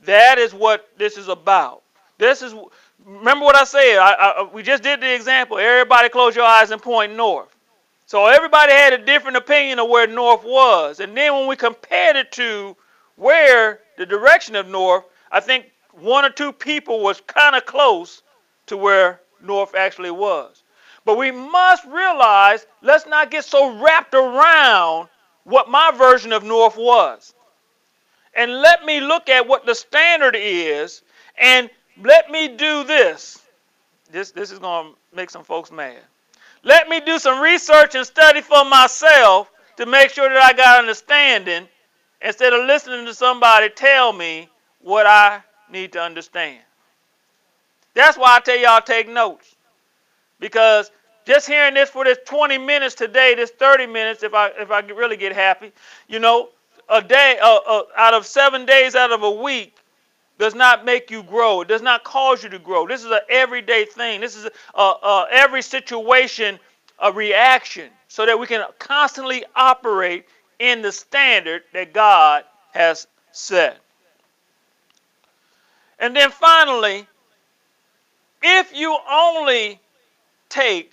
That 0.04 0.38
is 0.38 0.52
what 0.52 0.88
this 0.98 1.16
is 1.16 1.28
about. 1.28 1.82
This 2.18 2.42
is 2.42 2.54
remember 3.04 3.44
what 3.44 3.56
I 3.56 3.64
said. 3.64 3.98
I, 3.98 4.12
I, 4.12 4.50
we 4.52 4.62
just 4.62 4.82
did 4.82 5.00
the 5.00 5.14
example. 5.14 5.58
Everybody 5.58 6.08
close 6.08 6.34
your 6.34 6.44
eyes 6.44 6.70
and 6.70 6.82
point 6.82 7.14
north. 7.14 7.54
So 8.12 8.26
everybody 8.26 8.72
had 8.74 8.92
a 8.92 8.98
different 8.98 9.38
opinion 9.38 9.78
of 9.78 9.88
where 9.88 10.06
north 10.06 10.44
was, 10.44 11.00
and 11.00 11.16
then 11.16 11.32
when 11.32 11.46
we 11.46 11.56
compared 11.56 12.14
it 12.14 12.30
to 12.32 12.76
where 13.16 13.80
the 13.96 14.04
direction 14.04 14.54
of 14.54 14.68
north, 14.68 15.04
I 15.30 15.40
think 15.40 15.64
one 15.92 16.22
or 16.22 16.28
two 16.28 16.52
people 16.52 17.00
was 17.00 17.22
kind 17.22 17.56
of 17.56 17.64
close 17.64 18.20
to 18.66 18.76
where 18.76 19.22
north 19.42 19.74
actually 19.74 20.10
was. 20.10 20.62
But 21.06 21.16
we 21.16 21.30
must 21.30 21.86
realize, 21.86 22.66
let's 22.82 23.06
not 23.06 23.30
get 23.30 23.46
so 23.46 23.80
wrapped 23.82 24.12
around 24.12 25.08
what 25.44 25.70
my 25.70 25.90
version 25.96 26.34
of 26.34 26.44
North 26.44 26.76
was. 26.76 27.32
And 28.34 28.60
let 28.60 28.84
me 28.84 29.00
look 29.00 29.30
at 29.30 29.48
what 29.48 29.64
the 29.64 29.74
standard 29.74 30.36
is 30.38 31.00
and 31.38 31.70
let 32.02 32.30
me 32.30 32.48
do 32.48 32.84
this. 32.84 33.40
This, 34.10 34.32
this 34.32 34.50
is 34.50 34.58
going 34.58 34.92
to 34.92 35.16
make 35.16 35.30
some 35.30 35.44
folks 35.44 35.72
mad. 35.72 36.02
Let 36.64 36.88
me 36.88 37.00
do 37.00 37.18
some 37.18 37.40
research 37.40 37.94
and 37.94 38.06
study 38.06 38.40
for 38.40 38.64
myself 38.64 39.50
to 39.76 39.86
make 39.86 40.10
sure 40.10 40.28
that 40.28 40.42
I 40.42 40.52
got 40.52 40.78
understanding 40.78 41.66
instead 42.20 42.52
of 42.52 42.66
listening 42.66 43.04
to 43.06 43.14
somebody 43.14 43.68
tell 43.68 44.12
me 44.12 44.48
what 44.80 45.06
I 45.06 45.42
need 45.70 45.92
to 45.92 46.00
understand. 46.00 46.60
That's 47.94 48.16
why 48.16 48.36
I 48.36 48.40
tell 48.40 48.56
y'all 48.56 48.80
take 48.80 49.08
notes. 49.08 49.56
Because 50.38 50.90
just 51.24 51.46
hearing 51.46 51.74
this 51.74 51.90
for 51.90 52.04
this 52.04 52.18
20 52.26 52.58
minutes 52.58 52.94
today, 52.94 53.34
this 53.34 53.50
30 53.50 53.86
minutes, 53.86 54.22
if 54.22 54.34
I 54.34 54.48
if 54.58 54.70
I 54.70 54.80
really 54.80 55.16
get 55.16 55.32
happy, 55.32 55.72
you 56.08 56.18
know, 56.18 56.48
a 56.88 57.02
day 57.02 57.38
uh, 57.42 57.58
uh, 57.66 57.82
out 57.96 58.14
of 58.14 58.26
seven 58.26 58.66
days 58.66 58.94
out 58.94 59.12
of 59.12 59.22
a 59.22 59.30
week 59.30 59.76
does 60.42 60.56
not 60.56 60.84
make 60.84 61.08
you 61.08 61.22
grow. 61.22 61.60
It 61.60 61.68
does 61.68 61.82
not 61.82 62.02
cause 62.02 62.42
you 62.42 62.48
to 62.48 62.58
grow. 62.58 62.88
This 62.88 63.04
is 63.04 63.12
an 63.12 63.20
everyday 63.28 63.84
thing. 63.84 64.20
This 64.20 64.34
is 64.34 64.48
a, 64.74 64.82
a, 64.82 65.26
every 65.30 65.62
situation 65.62 66.58
a 66.98 67.12
reaction, 67.12 67.88
so 68.08 68.26
that 68.26 68.40
we 68.40 68.48
can 68.48 68.64
constantly 68.80 69.44
operate 69.54 70.24
in 70.58 70.82
the 70.82 70.90
standard 70.90 71.62
that 71.72 71.92
God 71.92 72.42
has 72.72 73.06
set. 73.30 73.78
And 76.00 76.16
then 76.16 76.32
finally, 76.32 77.06
if 78.42 78.74
you 78.74 78.98
only 79.08 79.80
take 80.48 80.92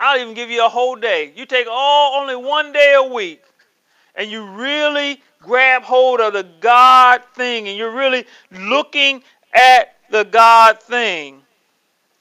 I'll 0.00 0.18
even 0.18 0.32
give 0.32 0.48
you 0.48 0.64
a 0.64 0.70
whole 0.70 0.96
day. 0.96 1.32
You 1.36 1.44
take 1.44 1.66
all 1.70 2.20
only 2.20 2.36
one 2.36 2.72
day 2.72 2.94
a 2.96 3.02
week 3.02 3.42
and 4.14 4.30
you 4.30 4.44
really 4.44 5.20
grab 5.44 5.82
hold 5.82 6.20
of 6.20 6.32
the 6.32 6.46
God 6.60 7.22
thing 7.34 7.68
and 7.68 7.76
you're 7.76 7.94
really 7.94 8.24
looking 8.50 9.22
at 9.54 9.96
the 10.10 10.24
God 10.24 10.80
thing, 10.80 11.42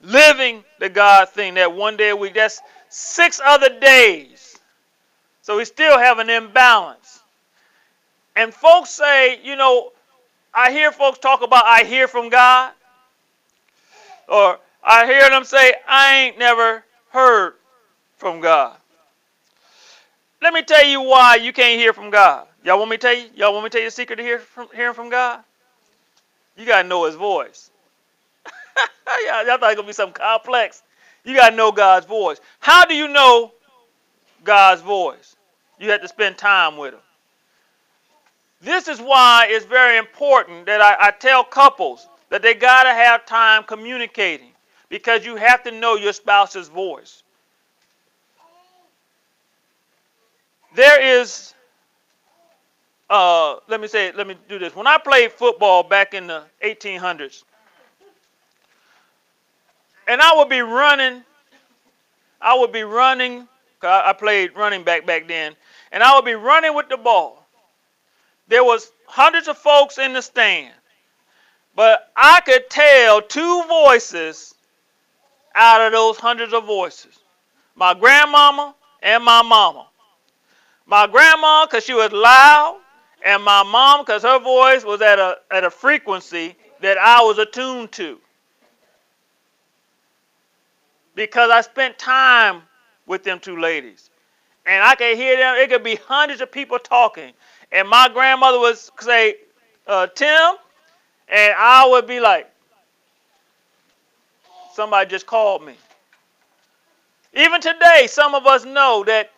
living 0.02 0.64
the 0.80 0.90
God 0.90 1.30
thing 1.30 1.56
that 1.56 1.74
one 1.74 1.98
day 1.98 2.10
a 2.10 2.16
week. 2.16 2.34
That's 2.34 2.62
six 2.90 3.42
other 3.44 3.80
days. 3.80 4.58
So 5.42 5.58
we 5.58 5.66
still 5.66 5.98
have 5.98 6.20
an 6.20 6.30
imbalance. 6.30 7.22
And 8.36 8.54
folks 8.54 8.90
say, 8.90 9.40
you 9.44 9.56
know, 9.56 9.92
I 10.54 10.72
hear 10.72 10.92
folks 10.92 11.20
talk 11.20 11.42
about 11.42 11.66
I 11.66 11.84
hear 11.84 12.08
from 12.08 12.30
God. 12.30 12.74
Or 14.28 14.60
I 14.84 15.06
hear 15.06 15.30
them 15.30 15.44
say, 15.44 15.74
I 15.88 16.18
ain't 16.18 16.38
never 16.38 16.84
heard 17.10 17.54
from 18.18 18.40
God. 18.40 18.78
Let 20.42 20.54
me 20.54 20.62
tell 20.62 20.86
you 20.86 21.02
why 21.02 21.36
you 21.36 21.54
can't 21.54 21.80
hear 21.80 21.94
from 21.94 22.10
God. 22.10 22.48
Y'all 22.64 22.78
want 22.78 22.92
me 22.92 22.98
to 22.98 23.02
tell 23.02 23.14
you? 23.14 23.26
Y'all 23.36 23.54
want 23.54 23.66
me 23.66 23.70
to 23.70 23.74
tell 23.74 23.82
you 23.82 23.88
the 23.88 23.92
secret 23.92 24.16
to 24.18 24.24
hear 24.24 24.40
from, 24.40 24.68
hearing 24.74 24.94
from 24.94 25.10
God? 25.10 25.42
You 26.58 26.66
got 26.66 26.84
to 26.84 26.88
know 26.88 27.06
His 27.06 27.16
voice. 27.16 27.70
y'all, 29.26 29.46
y'all 29.46 29.58
thought 29.58 29.74
it 29.74 29.78
was 29.78 29.84
to 29.84 29.88
be 29.88 29.94
something 29.94 30.14
complex. 30.14 30.82
You 31.26 31.36
got 31.36 31.52
to 31.52 31.56
know 31.56 31.72
God's 31.72 32.06
voice. 32.06 32.40
How 32.60 32.86
do 32.86 32.96
you 32.96 33.08
know 33.08 33.52
God's 34.44 34.82
voice? 34.82 35.36
You 35.80 35.92
have 35.92 36.02
to 36.02 36.08
spend 36.08 36.38
time 36.38 36.78
with 36.78 36.94
Him. 36.94 37.00
This 38.62 38.88
is 38.88 39.00
why 39.00 39.48
it's 39.50 39.66
very 39.66 39.98
important 39.98 40.66
that 40.68 40.80
I, 40.80 41.08
I 41.08 41.12
tell 41.12 41.44
couples 41.44 42.08
that 42.30 42.42
they 42.42 42.54
got 42.54 42.84
to 42.84 42.90
have 42.90 43.26
time 43.26 43.64
communicating 43.64 44.52
because 44.88 45.26
you 45.26 45.36
have 45.36 45.64
to 45.64 45.72
know 45.72 45.96
your 45.96 46.14
spouse's 46.14 46.70
voice. 46.70 47.24
There 50.76 51.22
is 51.22 51.54
uh, 53.10 53.58
let 53.68 53.82
me 53.82 53.88
say, 53.88 54.12
let 54.12 54.28
me 54.28 54.36
do 54.48 54.60
this. 54.60 54.76
When 54.76 54.88
I 54.88 54.98
played 54.98 55.32
football 55.32 55.84
back 55.84 56.14
in 56.14 56.28
the 56.28 56.44
1800s, 56.64 57.44
and 60.08 60.22
I 60.22 60.36
would 60.36 60.50
be 60.50 60.62
running, 60.62 61.24
I 62.42 62.58
would 62.58 62.72
be 62.72 62.84
running. 62.84 63.48
I 63.82 64.14
played 64.14 64.56
running 64.56 64.84
back 64.84 65.06
back 65.06 65.28
then, 65.28 65.56
and 65.92 66.02
I 66.02 66.16
would 66.16 66.24
be 66.24 66.36
running 66.36 66.74
with 66.74 66.88
the 66.88 66.96
ball. 66.96 67.46
There 68.48 68.64
was 68.64 68.92
hundreds 69.08 69.50
of 69.50 69.58
folks 69.58 69.98
in 69.98 70.14
the 70.14 70.22
stand, 70.22 70.74
but 71.76 72.12
I 72.16 72.40
could 72.42 72.70
tell 72.70 73.22
two 73.22 73.64
voices 73.68 74.56
out 75.54 75.82
of 75.82 75.92
those 75.92 76.18
hundreds 76.18 76.54
of 76.54 76.66
voices: 76.66 77.20
my 77.76 77.94
grandmama 77.94 78.74
and 79.02 79.24
my 79.24 79.42
mama. 79.42 79.88
My 80.86 81.08
grandma, 81.08 81.66
because 81.66 81.86
she 81.86 81.94
was 81.94 82.12
loud, 82.12 82.80
and 83.24 83.42
my 83.42 83.64
mom, 83.64 84.02
because 84.02 84.24
her 84.24 84.40
voice 84.40 84.84
was 84.84 85.02
at 85.02 85.18
a, 85.18 85.38
at 85.50 85.64
a 85.64 85.70
frequency 85.70 86.56
that 86.82 86.98
I 86.98 87.22
was 87.22 87.38
attuned 87.38 87.94
to. 87.94 88.20
Because 91.16 91.50
I 91.50 91.62
spent 91.62 91.98
time 91.98 92.64
with 93.06 93.24
them 93.24 93.40
two 93.40 93.58
ladies. 93.58 94.10
And 94.66 94.84
I 94.84 94.96
could 94.96 95.16
hear 95.16 95.38
them, 95.38 95.56
it 95.56 95.70
could 95.70 95.84
be 95.84 95.96
hundreds 95.96 96.42
of 96.42 96.52
people 96.52 96.78
talking. 96.80 97.32
And 97.72 97.88
my 97.88 98.10
grandmother 98.14 98.60
would 98.60 98.78
say, 99.00 99.36
uh, 99.88 100.08
Tim, 100.08 100.56
and 101.30 101.54
I 101.58 101.88
would 101.88 102.08
be 102.08 102.20
like, 102.20 102.50
somebody 104.74 105.10
just 105.10 105.26
called 105.26 105.66
me. 105.66 105.76
Even 107.34 107.62
today, 107.62 108.08
some 108.08 108.36
of 108.36 108.46
us 108.46 108.66
know 108.66 109.04
that 109.06 109.32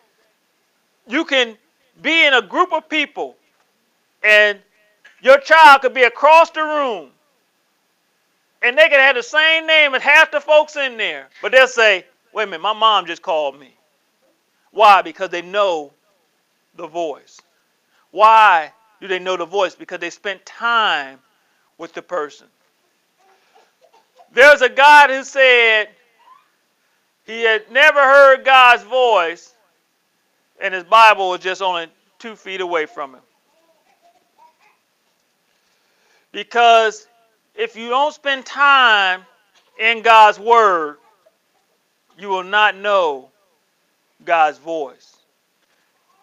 you 1.06 1.24
can 1.24 1.56
be 2.02 2.26
in 2.26 2.34
a 2.34 2.42
group 2.42 2.72
of 2.72 2.88
people 2.88 3.36
and 4.26 4.58
your 5.22 5.38
child 5.38 5.82
could 5.82 5.94
be 5.94 6.02
across 6.02 6.50
the 6.50 6.62
room 6.62 7.10
and 8.60 8.76
they 8.76 8.88
could 8.88 8.98
have 8.98 9.14
the 9.14 9.22
same 9.22 9.66
name 9.66 9.94
as 9.94 10.02
half 10.02 10.32
the 10.32 10.40
folks 10.40 10.74
in 10.74 10.96
there, 10.96 11.28
but 11.40 11.52
they'll 11.52 11.68
say, 11.68 12.04
wait 12.32 12.44
a 12.44 12.46
minute, 12.46 12.62
my 12.62 12.72
mom 12.72 13.06
just 13.06 13.22
called 13.22 13.58
me. 13.58 13.72
Why? 14.72 15.02
Because 15.02 15.30
they 15.30 15.42
know 15.42 15.92
the 16.74 16.88
voice. 16.88 17.40
Why 18.10 18.72
do 19.00 19.06
they 19.06 19.20
know 19.20 19.36
the 19.36 19.46
voice? 19.46 19.76
Because 19.76 20.00
they 20.00 20.10
spent 20.10 20.44
time 20.44 21.20
with 21.78 21.92
the 21.92 22.02
person. 22.02 22.48
There's 24.32 24.62
a 24.62 24.68
God 24.68 25.10
who 25.10 25.22
said 25.22 25.88
he 27.24 27.42
had 27.42 27.70
never 27.70 28.00
heard 28.00 28.44
God's 28.44 28.82
voice, 28.82 29.54
and 30.60 30.74
his 30.74 30.84
Bible 30.84 31.30
was 31.30 31.40
just 31.40 31.62
only 31.62 31.86
two 32.18 32.34
feet 32.34 32.60
away 32.60 32.86
from 32.86 33.14
him. 33.14 33.20
Because 36.36 37.08
if 37.54 37.76
you 37.76 37.88
don't 37.88 38.12
spend 38.12 38.44
time 38.44 39.22
in 39.80 40.02
God's 40.02 40.38
Word, 40.38 40.98
you 42.18 42.28
will 42.28 42.44
not 42.44 42.76
know 42.76 43.30
God's 44.22 44.58
voice. 44.58 45.16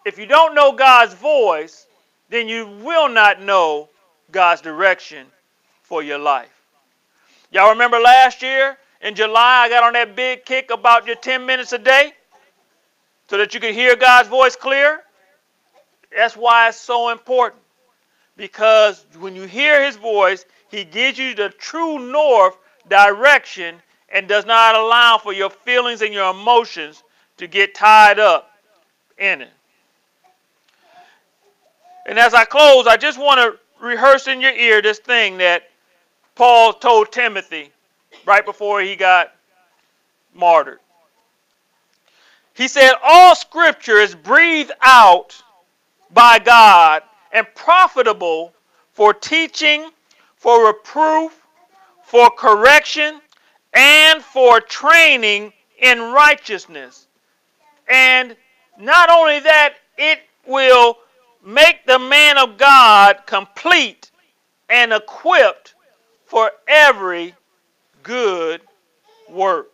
If 0.06 0.16
you 0.16 0.26
don't 0.26 0.54
know 0.54 0.70
God's 0.70 1.14
voice, 1.14 1.88
then 2.30 2.48
you 2.48 2.64
will 2.84 3.08
not 3.08 3.42
know 3.42 3.88
God's 4.30 4.60
direction 4.60 5.26
for 5.82 6.00
your 6.00 6.18
life. 6.18 6.62
Y'all 7.50 7.70
remember 7.70 7.98
last 7.98 8.40
year 8.40 8.78
in 9.00 9.16
July, 9.16 9.64
I 9.64 9.68
got 9.68 9.82
on 9.82 9.94
that 9.94 10.14
big 10.14 10.44
kick 10.44 10.70
about 10.70 11.08
your 11.08 11.16
10 11.16 11.44
minutes 11.44 11.72
a 11.72 11.78
day 11.78 12.12
so 13.26 13.36
that 13.38 13.52
you 13.52 13.58
could 13.58 13.74
hear 13.74 13.96
God's 13.96 14.28
voice 14.28 14.54
clear? 14.54 15.02
That's 16.16 16.36
why 16.36 16.68
it's 16.68 16.78
so 16.78 17.08
important. 17.08 17.63
Because 18.36 19.06
when 19.18 19.36
you 19.36 19.42
hear 19.42 19.84
his 19.84 19.96
voice, 19.96 20.44
he 20.70 20.84
gives 20.84 21.18
you 21.18 21.34
the 21.34 21.50
true 21.50 21.98
north 22.10 22.56
direction 22.88 23.76
and 24.08 24.28
does 24.28 24.44
not 24.44 24.74
allow 24.74 25.18
for 25.18 25.32
your 25.32 25.50
feelings 25.50 26.02
and 26.02 26.12
your 26.12 26.30
emotions 26.30 27.02
to 27.36 27.46
get 27.46 27.74
tied 27.74 28.18
up 28.18 28.50
in 29.18 29.42
it. 29.42 29.50
And 32.06 32.18
as 32.18 32.34
I 32.34 32.44
close, 32.44 32.86
I 32.86 32.96
just 32.96 33.18
want 33.18 33.40
to 33.40 33.58
rehearse 33.84 34.28
in 34.28 34.40
your 34.40 34.52
ear 34.52 34.82
this 34.82 34.98
thing 34.98 35.38
that 35.38 35.70
Paul 36.34 36.72
told 36.74 37.12
Timothy 37.12 37.70
right 38.26 38.44
before 38.44 38.80
he 38.80 38.96
got 38.96 39.32
martyred. 40.34 40.80
He 42.54 42.68
said, 42.68 42.92
All 43.02 43.34
scripture 43.34 43.98
is 43.98 44.14
breathed 44.14 44.72
out 44.82 45.40
by 46.12 46.38
God 46.38 47.02
and 47.34 47.46
profitable 47.54 48.54
for 48.92 49.12
teaching, 49.12 49.90
for 50.36 50.68
reproof, 50.68 51.46
for 52.04 52.30
correction, 52.30 53.20
and 53.74 54.22
for 54.22 54.60
training 54.60 55.52
in 55.80 56.00
righteousness. 56.00 57.08
And 57.88 58.36
not 58.78 59.10
only 59.10 59.40
that, 59.40 59.74
it 59.98 60.20
will 60.46 60.96
make 61.44 61.84
the 61.86 61.98
man 61.98 62.38
of 62.38 62.56
God 62.56 63.26
complete 63.26 64.12
and 64.70 64.92
equipped 64.92 65.74
for 66.24 66.52
every 66.68 67.34
good 68.04 68.60
work. 69.28 69.72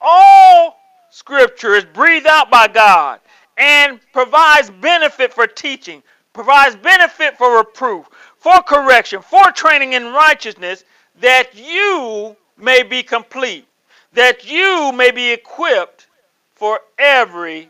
All 0.00 0.80
scripture 1.10 1.74
is 1.74 1.84
breathed 1.84 2.26
out 2.26 2.50
by 2.50 2.68
God 2.68 3.20
and 3.56 4.00
provides 4.12 4.70
benefit 4.70 5.32
for 5.32 5.46
teaching, 5.46 6.02
provides 6.32 6.76
benefit 6.76 7.36
for 7.38 7.58
reproof, 7.58 8.06
for 8.38 8.62
correction, 8.62 9.22
for 9.22 9.50
training 9.52 9.94
in 9.94 10.12
righteousness, 10.12 10.84
that 11.20 11.54
you 11.54 12.36
may 12.58 12.82
be 12.82 13.02
complete, 13.02 13.66
that 14.12 14.50
you 14.50 14.92
may 14.92 15.10
be 15.10 15.32
equipped 15.32 16.06
for 16.54 16.80
every 16.98 17.68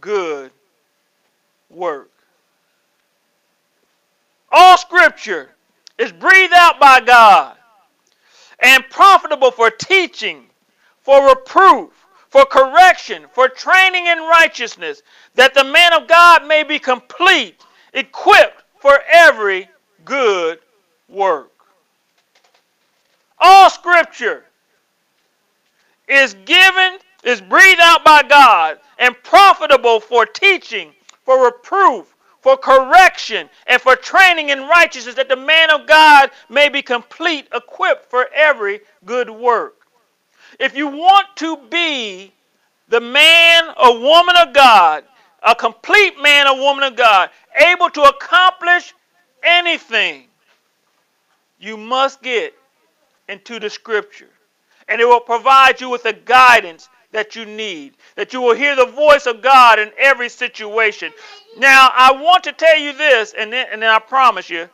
good 0.00 0.50
work. 1.68 2.10
All 4.52 4.76
scripture 4.76 5.50
is 5.98 6.12
breathed 6.12 6.52
out 6.54 6.80
by 6.80 7.00
God 7.00 7.56
and 8.58 8.84
profitable 8.90 9.50
for 9.50 9.70
teaching, 9.70 10.46
for 11.02 11.28
reproof, 11.28 11.99
for 12.30 12.44
correction, 12.44 13.26
for 13.32 13.48
training 13.48 14.06
in 14.06 14.18
righteousness, 14.18 15.02
that 15.34 15.52
the 15.52 15.64
man 15.64 15.92
of 15.92 16.06
God 16.08 16.46
may 16.46 16.62
be 16.62 16.78
complete, 16.78 17.60
equipped 17.92 18.62
for 18.78 19.00
every 19.10 19.68
good 20.04 20.60
work. 21.08 21.50
All 23.38 23.68
scripture 23.68 24.44
is 26.08 26.34
given, 26.44 26.98
is 27.24 27.40
breathed 27.40 27.80
out 27.80 28.04
by 28.04 28.22
God, 28.22 28.78
and 28.98 29.14
profitable 29.24 29.98
for 29.98 30.24
teaching, 30.24 30.92
for 31.24 31.44
reproof, 31.44 32.14
for 32.42 32.56
correction, 32.56 33.50
and 33.66 33.82
for 33.82 33.96
training 33.96 34.50
in 34.50 34.68
righteousness, 34.68 35.16
that 35.16 35.28
the 35.28 35.36
man 35.36 35.70
of 35.70 35.86
God 35.86 36.30
may 36.48 36.68
be 36.68 36.80
complete, 36.80 37.48
equipped 37.52 38.08
for 38.08 38.28
every 38.34 38.80
good 39.04 39.28
work. 39.28 39.79
If 40.58 40.76
you 40.76 40.88
want 40.88 41.26
to 41.36 41.56
be 41.70 42.32
the 42.88 43.00
man 43.00 43.64
or 43.82 44.00
woman 44.00 44.36
of 44.36 44.52
God, 44.52 45.04
a 45.42 45.54
complete 45.54 46.20
man 46.20 46.46
or 46.46 46.56
woman 46.56 46.84
of 46.84 46.96
God, 46.96 47.30
able 47.66 47.88
to 47.90 48.02
accomplish 48.02 48.94
anything, 49.42 50.24
you 51.58 51.76
must 51.76 52.22
get 52.22 52.54
into 53.28 53.60
the 53.60 53.70
scripture. 53.70 54.28
And 54.88 55.00
it 55.00 55.04
will 55.04 55.20
provide 55.20 55.80
you 55.80 55.88
with 55.88 56.02
the 56.02 56.12
guidance 56.12 56.88
that 57.12 57.36
you 57.36 57.44
need, 57.44 57.94
that 58.16 58.32
you 58.32 58.40
will 58.40 58.54
hear 58.54 58.76
the 58.76 58.86
voice 58.86 59.26
of 59.26 59.42
God 59.42 59.78
in 59.78 59.90
every 59.98 60.28
situation. 60.28 61.12
Now, 61.58 61.90
I 61.94 62.12
want 62.12 62.44
to 62.44 62.52
tell 62.52 62.78
you 62.78 62.92
this, 62.92 63.34
and 63.36 63.52
then, 63.52 63.66
and 63.72 63.82
then 63.82 63.90
I 63.90 63.98
promise 63.98 64.48
you, 64.50 64.68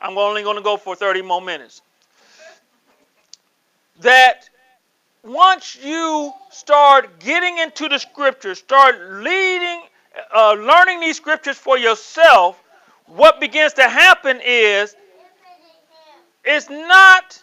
I'm 0.00 0.16
only 0.18 0.42
going 0.42 0.56
to 0.56 0.62
go 0.62 0.76
for 0.76 0.94
30 0.94 1.22
more 1.22 1.40
minutes. 1.40 1.82
That 4.00 4.48
once 5.26 5.76
you 5.82 6.32
start 6.50 7.18
getting 7.20 7.58
into 7.58 7.88
the 7.88 7.98
scriptures, 7.98 8.58
start 8.58 9.22
leading, 9.22 9.82
uh, 10.34 10.52
learning 10.52 11.00
these 11.00 11.16
scriptures 11.16 11.56
for 11.56 11.76
yourself, 11.76 12.62
what 13.06 13.40
begins 13.40 13.72
to 13.74 13.82
happen 13.82 14.40
is 14.44 14.94
it's 16.44 16.70
not 16.70 17.42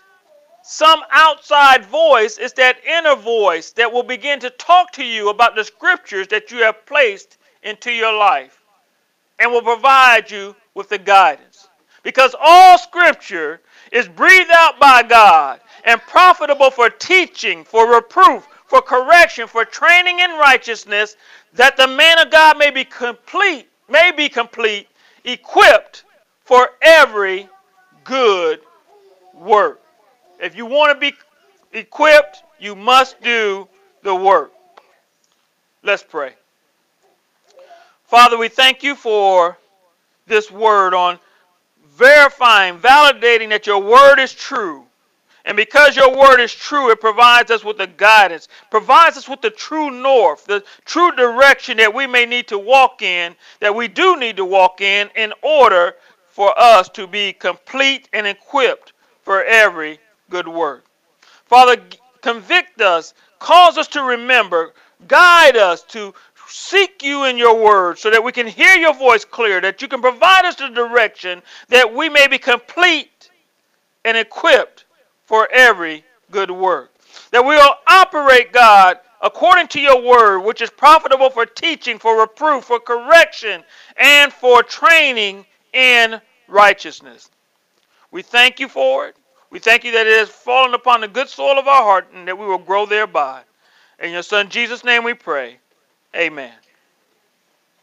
some 0.64 1.02
outside 1.12 1.86
voice, 1.86 2.38
it's 2.38 2.54
that 2.54 2.78
inner 2.86 3.16
voice 3.16 3.72
that 3.72 3.92
will 3.92 4.04
begin 4.04 4.40
to 4.40 4.50
talk 4.52 4.92
to 4.94 5.04
you 5.04 5.30
about 5.30 5.56
the 5.56 5.64
scriptures 5.64 6.28
that 6.30 6.52
you 6.52 6.60
have 6.60 6.86
placed 6.86 7.38
into 7.64 7.92
your 7.92 8.14
life 8.14 8.62
and 9.40 9.52
will 9.52 9.62
provide 9.62 10.32
you 10.32 10.56
with 10.74 10.88
the 10.88 10.98
guidance. 10.98 11.68
Because 12.02 12.36
all 12.40 12.78
scripture 12.78 13.62
is 13.94 14.08
breathed 14.10 14.50
out 14.52 14.80
by 14.80 15.04
God 15.04 15.62
and 15.86 16.02
profitable 16.02 16.72
for 16.72 16.90
teaching, 16.90 17.64
for 17.64 17.94
reproof, 17.94 18.46
for 18.66 18.82
correction, 18.82 19.48
for 19.48 19.64
training 19.64 20.20
in 20.20 20.32
righteousness, 20.32 21.16
that 21.54 21.78
the 21.78 21.88
man 21.88 22.20
of 22.20 22.32
God 22.32 22.58
may 22.58 22.72
be 22.72 22.84
complete, 22.84 23.68
may 23.88 24.12
be 24.12 24.28
complete, 24.28 24.88
equipped 25.24 26.04
for 26.44 26.72
every 26.82 27.48
good 28.04 28.60
work. 29.34 29.80
If 30.42 30.56
you 30.56 30.66
want 30.66 31.00
to 31.00 31.00
be 31.00 31.16
equipped, 31.72 32.44
you 32.60 32.76
must 32.76 33.22
do 33.22 33.68
the 34.02 34.16
work. 34.16 34.52
Let's 35.84 36.04
pray. 36.04 36.34
Father, 38.06 38.38
we 38.38 38.48
thank 38.48 38.82
you 38.82 38.96
for 38.96 39.58
this 40.26 40.50
word 40.50 40.94
on 40.96 41.20
verifying, 41.96 42.78
validating 42.78 43.50
that 43.50 43.68
your 43.68 43.82
word 43.82 44.20
is 44.20 44.34
true. 44.34 44.86
And 45.46 45.58
because 45.58 45.96
your 45.96 46.16
word 46.16 46.40
is 46.40 46.54
true, 46.54 46.90
it 46.90 47.02
provides 47.02 47.52
us 47.52 47.66
with 47.66 47.78
the 47.78 47.88
guidance, 47.88 48.48
provides 48.72 49.18
us 49.18 49.28
with 49.28 49.42
the 49.42 49.50
true 49.50 49.92
north, 49.92 50.46
the 50.46 50.64
true 50.86 51.12
direction 51.16 51.78
that 51.78 51.94
we 51.94 52.08
may 52.08 52.26
need 52.26 52.48
to 52.48 52.58
walk 52.58 53.02
in, 53.02 53.36
that 53.60 53.76
we 53.76 53.90
do 53.90 54.18
need 54.18 54.38
to 54.38 54.46
walk 54.46 54.80
in, 54.80 55.10
in 55.16 55.34
order 55.42 55.96
for 56.30 56.58
us 56.58 56.88
to 56.90 57.08
be 57.08 57.34
complete 57.34 58.08
and 58.14 58.26
equipped 58.26 58.94
for 59.22 59.44
every 59.44 60.00
good 60.30 60.48
work. 60.48 60.86
Father, 61.46 61.76
convict 62.22 62.82
us, 62.82 63.14
cause 63.40 63.78
us 63.78 63.88
to 63.90 64.02
remember, 64.02 64.74
guide 65.08 65.58
us 65.58 65.84
to 65.84 66.14
seek 66.54 67.02
you 67.02 67.26
in 67.26 67.36
your 67.36 67.60
word 67.60 67.98
so 67.98 68.12
that 68.12 68.24
we 68.24 68.32
can 68.32 68.46
hear 68.46 68.76
your 68.76 68.94
voice 68.94 69.26
clear, 69.26 69.60
that 69.60 69.82
you 69.82 69.88
can 69.88 70.02
provide 70.02 70.46
us 70.46 70.56
the 70.56 70.70
direction 70.70 71.42
that 71.70 71.92
we 71.92 72.10
may 72.10 72.28
be 72.28 72.38
complete 72.38 73.32
and 74.06 74.16
equipped 74.16 74.86
for 75.26 75.50
every 75.52 76.06
good 76.30 76.52
work. 76.52 76.94
That 77.32 77.44
we 77.44 77.56
will 77.56 77.74
operate, 77.88 78.52
God, 78.52 79.00
according 79.20 79.68
to 79.70 79.80
your 79.80 80.00
word, 80.04 80.42
which 80.42 80.62
is 80.62 80.70
profitable 80.70 81.32
for 81.32 81.48
teaching, 81.48 81.98
for 81.98 82.22
reproof, 82.22 82.66
for 82.66 82.80
correction, 82.80 83.64
and 83.98 84.32
for 84.32 84.62
training 84.62 85.48
in 85.74 86.22
righteousness. 86.48 87.32
We 88.12 88.22
thank 88.22 88.60
you 88.60 88.70
for 88.70 89.08
it. 89.08 89.16
We 89.50 89.58
thank 89.58 89.84
you 89.84 89.92
that 89.94 90.06
it 90.06 90.20
has 90.20 90.30
fallen 90.30 90.76
upon 90.76 91.02
the 91.02 91.08
good 91.08 91.30
soil 91.30 91.58
of 91.58 91.68
our 91.68 91.82
heart 91.82 92.10
and 92.14 92.28
that 92.28 92.38
we 92.38 92.46
will 92.46 92.60
grow 92.60 92.86
thereby. 92.86 93.42
In 94.00 94.12
your 94.12 94.22
Son 94.22 94.50
Jesus' 94.50 94.84
name 94.84 95.04
we 95.04 95.16
pray. 95.16 95.58
Amen. 96.16 96.63